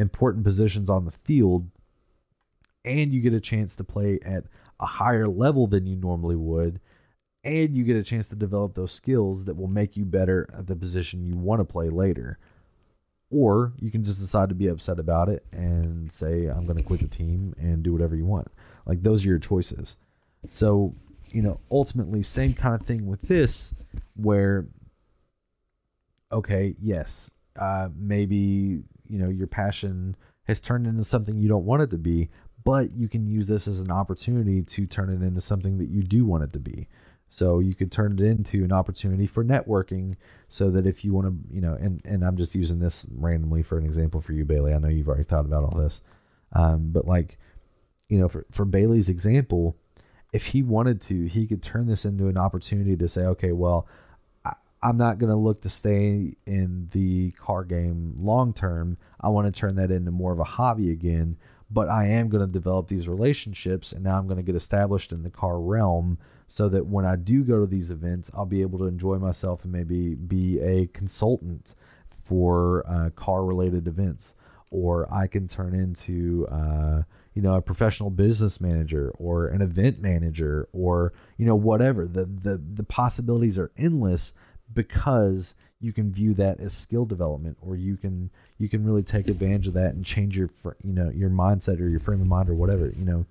[0.00, 1.70] important positions on the field,
[2.84, 4.44] and you get a chance to play at
[4.80, 6.80] a higher level than you normally would,
[7.44, 10.66] and you get a chance to develop those skills that will make you better at
[10.66, 12.38] the position you want to play later.
[13.30, 16.82] Or you can just decide to be upset about it and say, I'm going to
[16.82, 18.48] quit the team and do whatever you want.
[18.86, 19.96] Like, those are your choices.
[20.48, 20.94] So,
[21.28, 23.72] you know, ultimately, same kind of thing with this,
[24.16, 24.66] where,
[26.32, 31.82] okay, yes, uh, maybe you know your passion has turned into something you don't want
[31.82, 32.30] it to be
[32.64, 36.02] but you can use this as an opportunity to turn it into something that you
[36.02, 36.88] do want it to be.
[37.30, 40.16] So you could turn it into an opportunity for networking
[40.48, 43.62] so that if you want to you know and and i'm just using this randomly
[43.62, 44.74] for an example for you bailey.
[44.74, 46.02] I know you've already thought about all this.
[46.52, 47.38] Um, but like
[48.08, 49.76] you know for, for bailey's example
[50.32, 53.86] if he wanted to he could turn this into an opportunity to say okay well
[54.82, 58.96] I'm not going to look to stay in the car game long term.
[59.20, 61.36] I want to turn that into more of a hobby again,
[61.70, 65.12] but I am going to develop these relationships and now I'm going to get established
[65.12, 66.18] in the car realm
[66.48, 69.62] so that when I do go to these events, I'll be able to enjoy myself
[69.64, 71.74] and maybe be a consultant
[72.24, 74.34] for uh, car related events.
[74.72, 77.02] Or I can turn into, uh,
[77.34, 82.06] you know, a professional business manager or an event manager or, you know, whatever.
[82.06, 84.32] The, the, the possibilities are endless
[84.72, 89.28] because you can view that as skill development or you can you can really take
[89.28, 90.50] advantage of that and change your
[90.84, 93.26] you know your mindset or your frame of mind or whatever you know.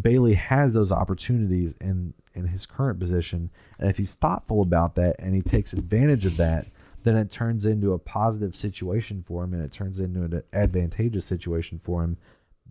[0.00, 5.16] Bailey has those opportunities in in his current position and if he's thoughtful about that
[5.18, 6.66] and he takes advantage of that
[7.02, 11.24] then it turns into a positive situation for him and it turns into an advantageous
[11.24, 12.16] situation for him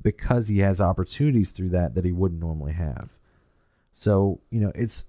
[0.02, 3.10] because he has opportunities through that that he wouldn't normally have.
[3.94, 5.06] So you know it's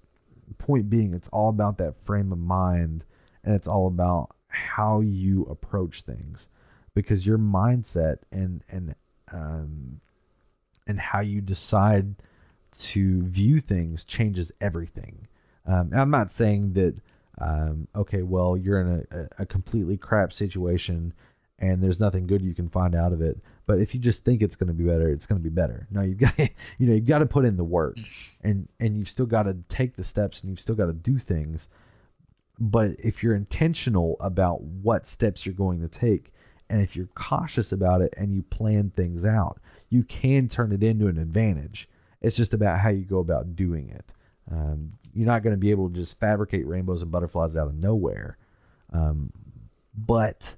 [0.61, 3.03] point being, it's all about that frame of mind
[3.43, 6.49] and it's all about how you approach things
[6.93, 8.95] because your mindset and and
[9.31, 10.01] um,
[10.85, 12.15] and how you decide
[12.71, 15.27] to view things changes everything.
[15.65, 16.95] Um, I'm not saying that
[17.39, 21.13] um, okay, well, you're in a, a completely crap situation
[21.57, 23.39] and there's nothing good you can find out of it.
[23.71, 25.87] But if you just think it's going to be better, it's going to be better.
[25.89, 26.37] No, you've got
[26.77, 27.95] you know you've got to put in the work,
[28.43, 31.17] and and you've still got to take the steps, and you've still got to do
[31.17, 31.69] things.
[32.59, 36.33] But if you're intentional about what steps you're going to take,
[36.69, 40.83] and if you're cautious about it, and you plan things out, you can turn it
[40.83, 41.87] into an advantage.
[42.21, 44.11] It's just about how you go about doing it.
[44.51, 47.75] Um, you're not going to be able to just fabricate rainbows and butterflies out of
[47.75, 48.37] nowhere,
[48.91, 49.31] um,
[49.95, 50.55] but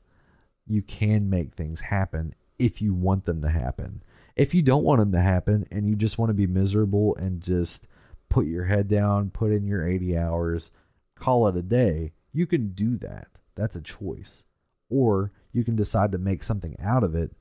[0.65, 2.33] you can make things happen
[2.63, 4.01] if you want them to happen.
[4.37, 7.41] If you don't want them to happen and you just want to be miserable and
[7.41, 7.87] just
[8.29, 10.71] put your head down, put in your 80 hours,
[11.15, 13.27] call it a day, you can do that.
[13.55, 14.45] That's a choice.
[14.89, 17.31] Or you can decide to make something out of it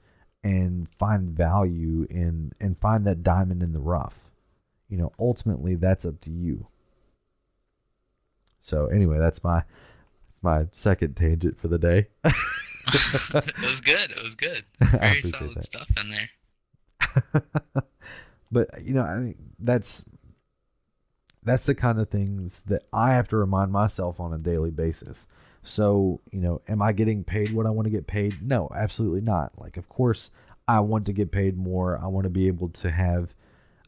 [0.43, 4.33] and find value in and find that diamond in the rough.
[4.89, 6.67] You know, ultimately that's up to you.
[8.61, 9.63] So anyway, that's my
[10.29, 12.09] that's my second tangent for the day.
[12.89, 14.11] it was good.
[14.11, 14.65] It was good.
[14.81, 15.65] Very solid that.
[15.65, 17.85] stuff in there.
[18.53, 20.05] but you know, I mean, that's
[21.43, 25.27] that's the kind of things that I have to remind myself on a daily basis.
[25.65, 28.43] So, you know, am I getting paid what I want to get paid?
[28.43, 29.53] No, absolutely not.
[29.57, 30.31] Like, of course,
[30.67, 31.99] I want to get paid more.
[32.03, 33.35] I want to be able to have,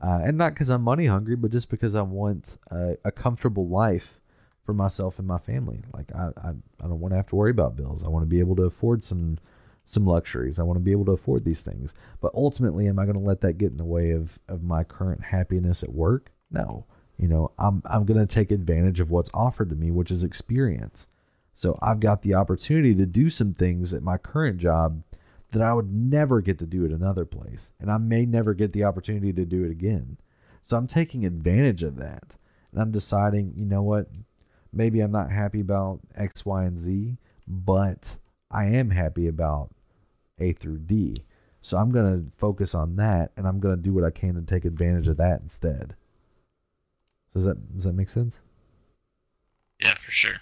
[0.03, 3.69] uh, and not because I'm money hungry, but just because I want a, a, comfortable
[3.69, 4.21] life
[4.65, 5.83] for myself and my family.
[5.93, 8.03] Like, I, I, I don't want to have to worry about bills.
[8.03, 9.39] I want to be able to afford some
[9.87, 10.59] some luxuries.
[10.59, 11.93] I want to be able to afford these things.
[12.23, 14.83] But ultimately, am I going to let that get in the way of, of my
[14.83, 16.33] current happiness at work?
[16.51, 16.87] No.
[17.19, 20.25] You know, I'm I'm going to take advantage of what's offered to me, which is
[20.25, 21.09] experience.
[21.55, 25.03] So I've got the opportunity to do some things at my current job
[25.53, 28.73] that I would never get to do at another place, and I may never get
[28.73, 30.17] the opportunity to do it again.
[30.65, 32.35] So I'm taking advantage of that.
[32.73, 34.09] And I'm deciding, you know what?
[34.75, 37.17] Maybe I'm not happy about X, Y, and Z,
[37.47, 38.17] but
[38.51, 39.71] I am happy about
[40.39, 41.17] A through D.
[41.63, 44.35] So I'm going to focus on that and I'm going to do what I can
[44.35, 45.95] to take advantage of that instead.
[47.35, 48.39] Does that does that make sense?
[49.81, 50.35] Yeah, for sure.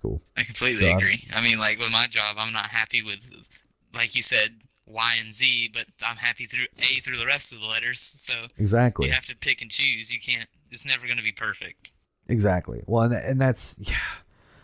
[0.00, 0.22] Cool.
[0.36, 1.26] I completely so agree.
[1.32, 3.62] I'm, I mean, like with my job, I'm not happy with,
[3.94, 7.60] like you said, Y and Z, but I'm happy through A through the rest of
[7.60, 8.00] the letters.
[8.00, 10.12] So exactly, you have to pick and choose.
[10.12, 10.48] You can't.
[10.70, 11.92] It's never going to be perfect.
[12.30, 12.82] Exactly.
[12.86, 13.96] Well, and, and that's yeah.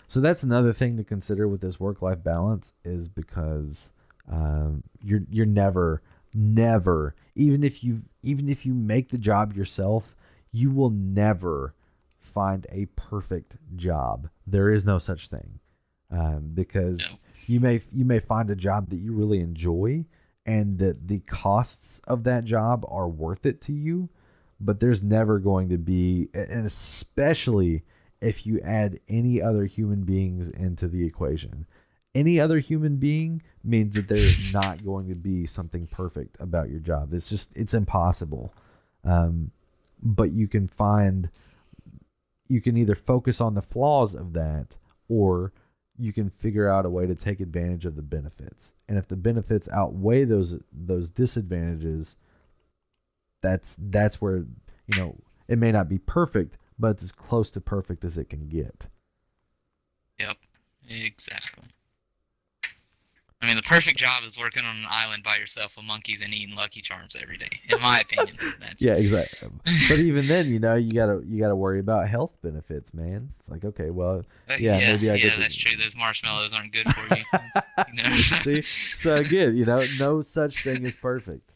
[0.09, 3.93] So that's another thing to consider with this work-life balance is because
[4.31, 6.03] um, you're you're never
[6.33, 10.15] never even if you even if you make the job yourself
[10.53, 11.75] you will never
[12.19, 14.29] find a perfect job.
[14.47, 15.61] There is no such thing
[16.11, 20.05] um, because you may you may find a job that you really enjoy
[20.45, 24.09] and that the costs of that job are worth it to you,
[24.61, 27.83] but there's never going to be, and especially
[28.21, 31.67] if you add any other human beings into the equation.
[32.15, 36.71] Any other human being means that there is not going to be something perfect about
[36.71, 37.13] your job.
[37.13, 38.55] It's just it's impossible.
[39.05, 39.51] Um,
[40.03, 41.29] but you can find
[42.49, 44.77] you can either focus on the flaws of that
[45.09, 45.53] or
[45.99, 48.75] you can figure out a way to take advantage of the benefits.
[48.89, 52.17] And if the benefits outweigh those those disadvantages,
[53.47, 55.17] that's that's where you know
[55.49, 58.87] it may not be perfect, but it's as close to perfect as it can get.
[60.19, 60.37] Yep,
[60.89, 61.65] exactly.
[63.43, 66.33] I mean, the perfect job is working on an island by yourself with monkeys and
[66.33, 67.61] eating Lucky Charms every day.
[67.69, 69.51] In my opinion, that's yeah, exactly.
[69.89, 73.33] But even then, you know, you gotta you gotta worry about health benefits, man.
[73.39, 75.35] It's like, okay, well, uh, yeah, yeah, maybe I get it.
[75.35, 75.77] yeah, that's true.
[75.77, 77.25] Those marshmallows aren't good for you.
[77.93, 78.11] you know?
[78.11, 81.53] See, so again, you know, no such thing is perfect.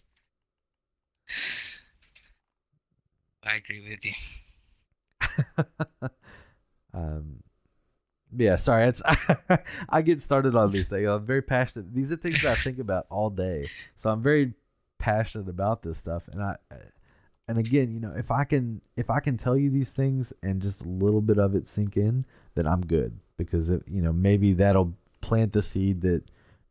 [3.42, 5.64] I agree with you.
[6.94, 7.42] um,
[8.36, 8.86] yeah, sorry.
[8.86, 9.02] It's
[9.88, 11.08] I get started on these things.
[11.08, 11.92] I'm very passionate.
[11.94, 13.64] These are things I think about all day.
[13.96, 14.54] So I'm very
[14.98, 16.28] passionate about this stuff.
[16.28, 16.56] And I
[17.48, 20.62] and again, you know, if I can if I can tell you these things and
[20.62, 22.24] just a little bit of it sink in,
[22.54, 26.22] then I'm good because it, you know, maybe that'll plant the seed that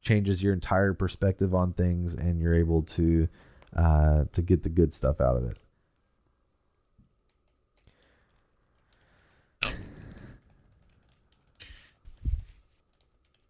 [0.02, 3.28] changes your entire perspective on things and you're able to
[3.76, 5.58] uh to get the good stuff out of it.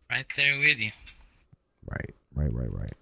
[0.10, 0.89] Right there with you.
[1.88, 2.93] Right, right, right, right.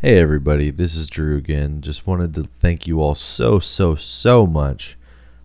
[0.00, 1.80] Hey everybody, this is Drew again.
[1.80, 4.98] Just wanted to thank you all so, so, so much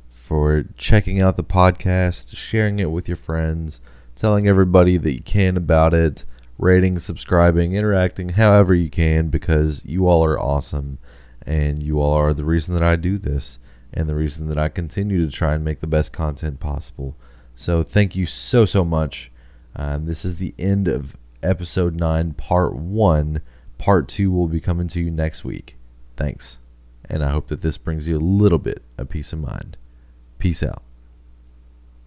[0.10, 3.80] for checking out the podcast, sharing it with your friends,
[4.16, 6.26] telling everybody that you can about it,
[6.58, 10.98] rating, subscribing, interacting however you can because you all are awesome
[11.46, 13.60] and you all are the reason that I do this
[13.98, 17.18] and the reason that I continue to try and make the best content possible.
[17.56, 19.32] So thank you so, so much.
[19.76, 23.42] Um, this is the end of episode 9, part 1.
[23.80, 25.78] Part 2 will be coming to you next week.
[26.16, 26.60] Thanks.
[27.10, 29.78] And I hope that this brings you a little bit of peace of mind.
[30.38, 30.87] Peace out.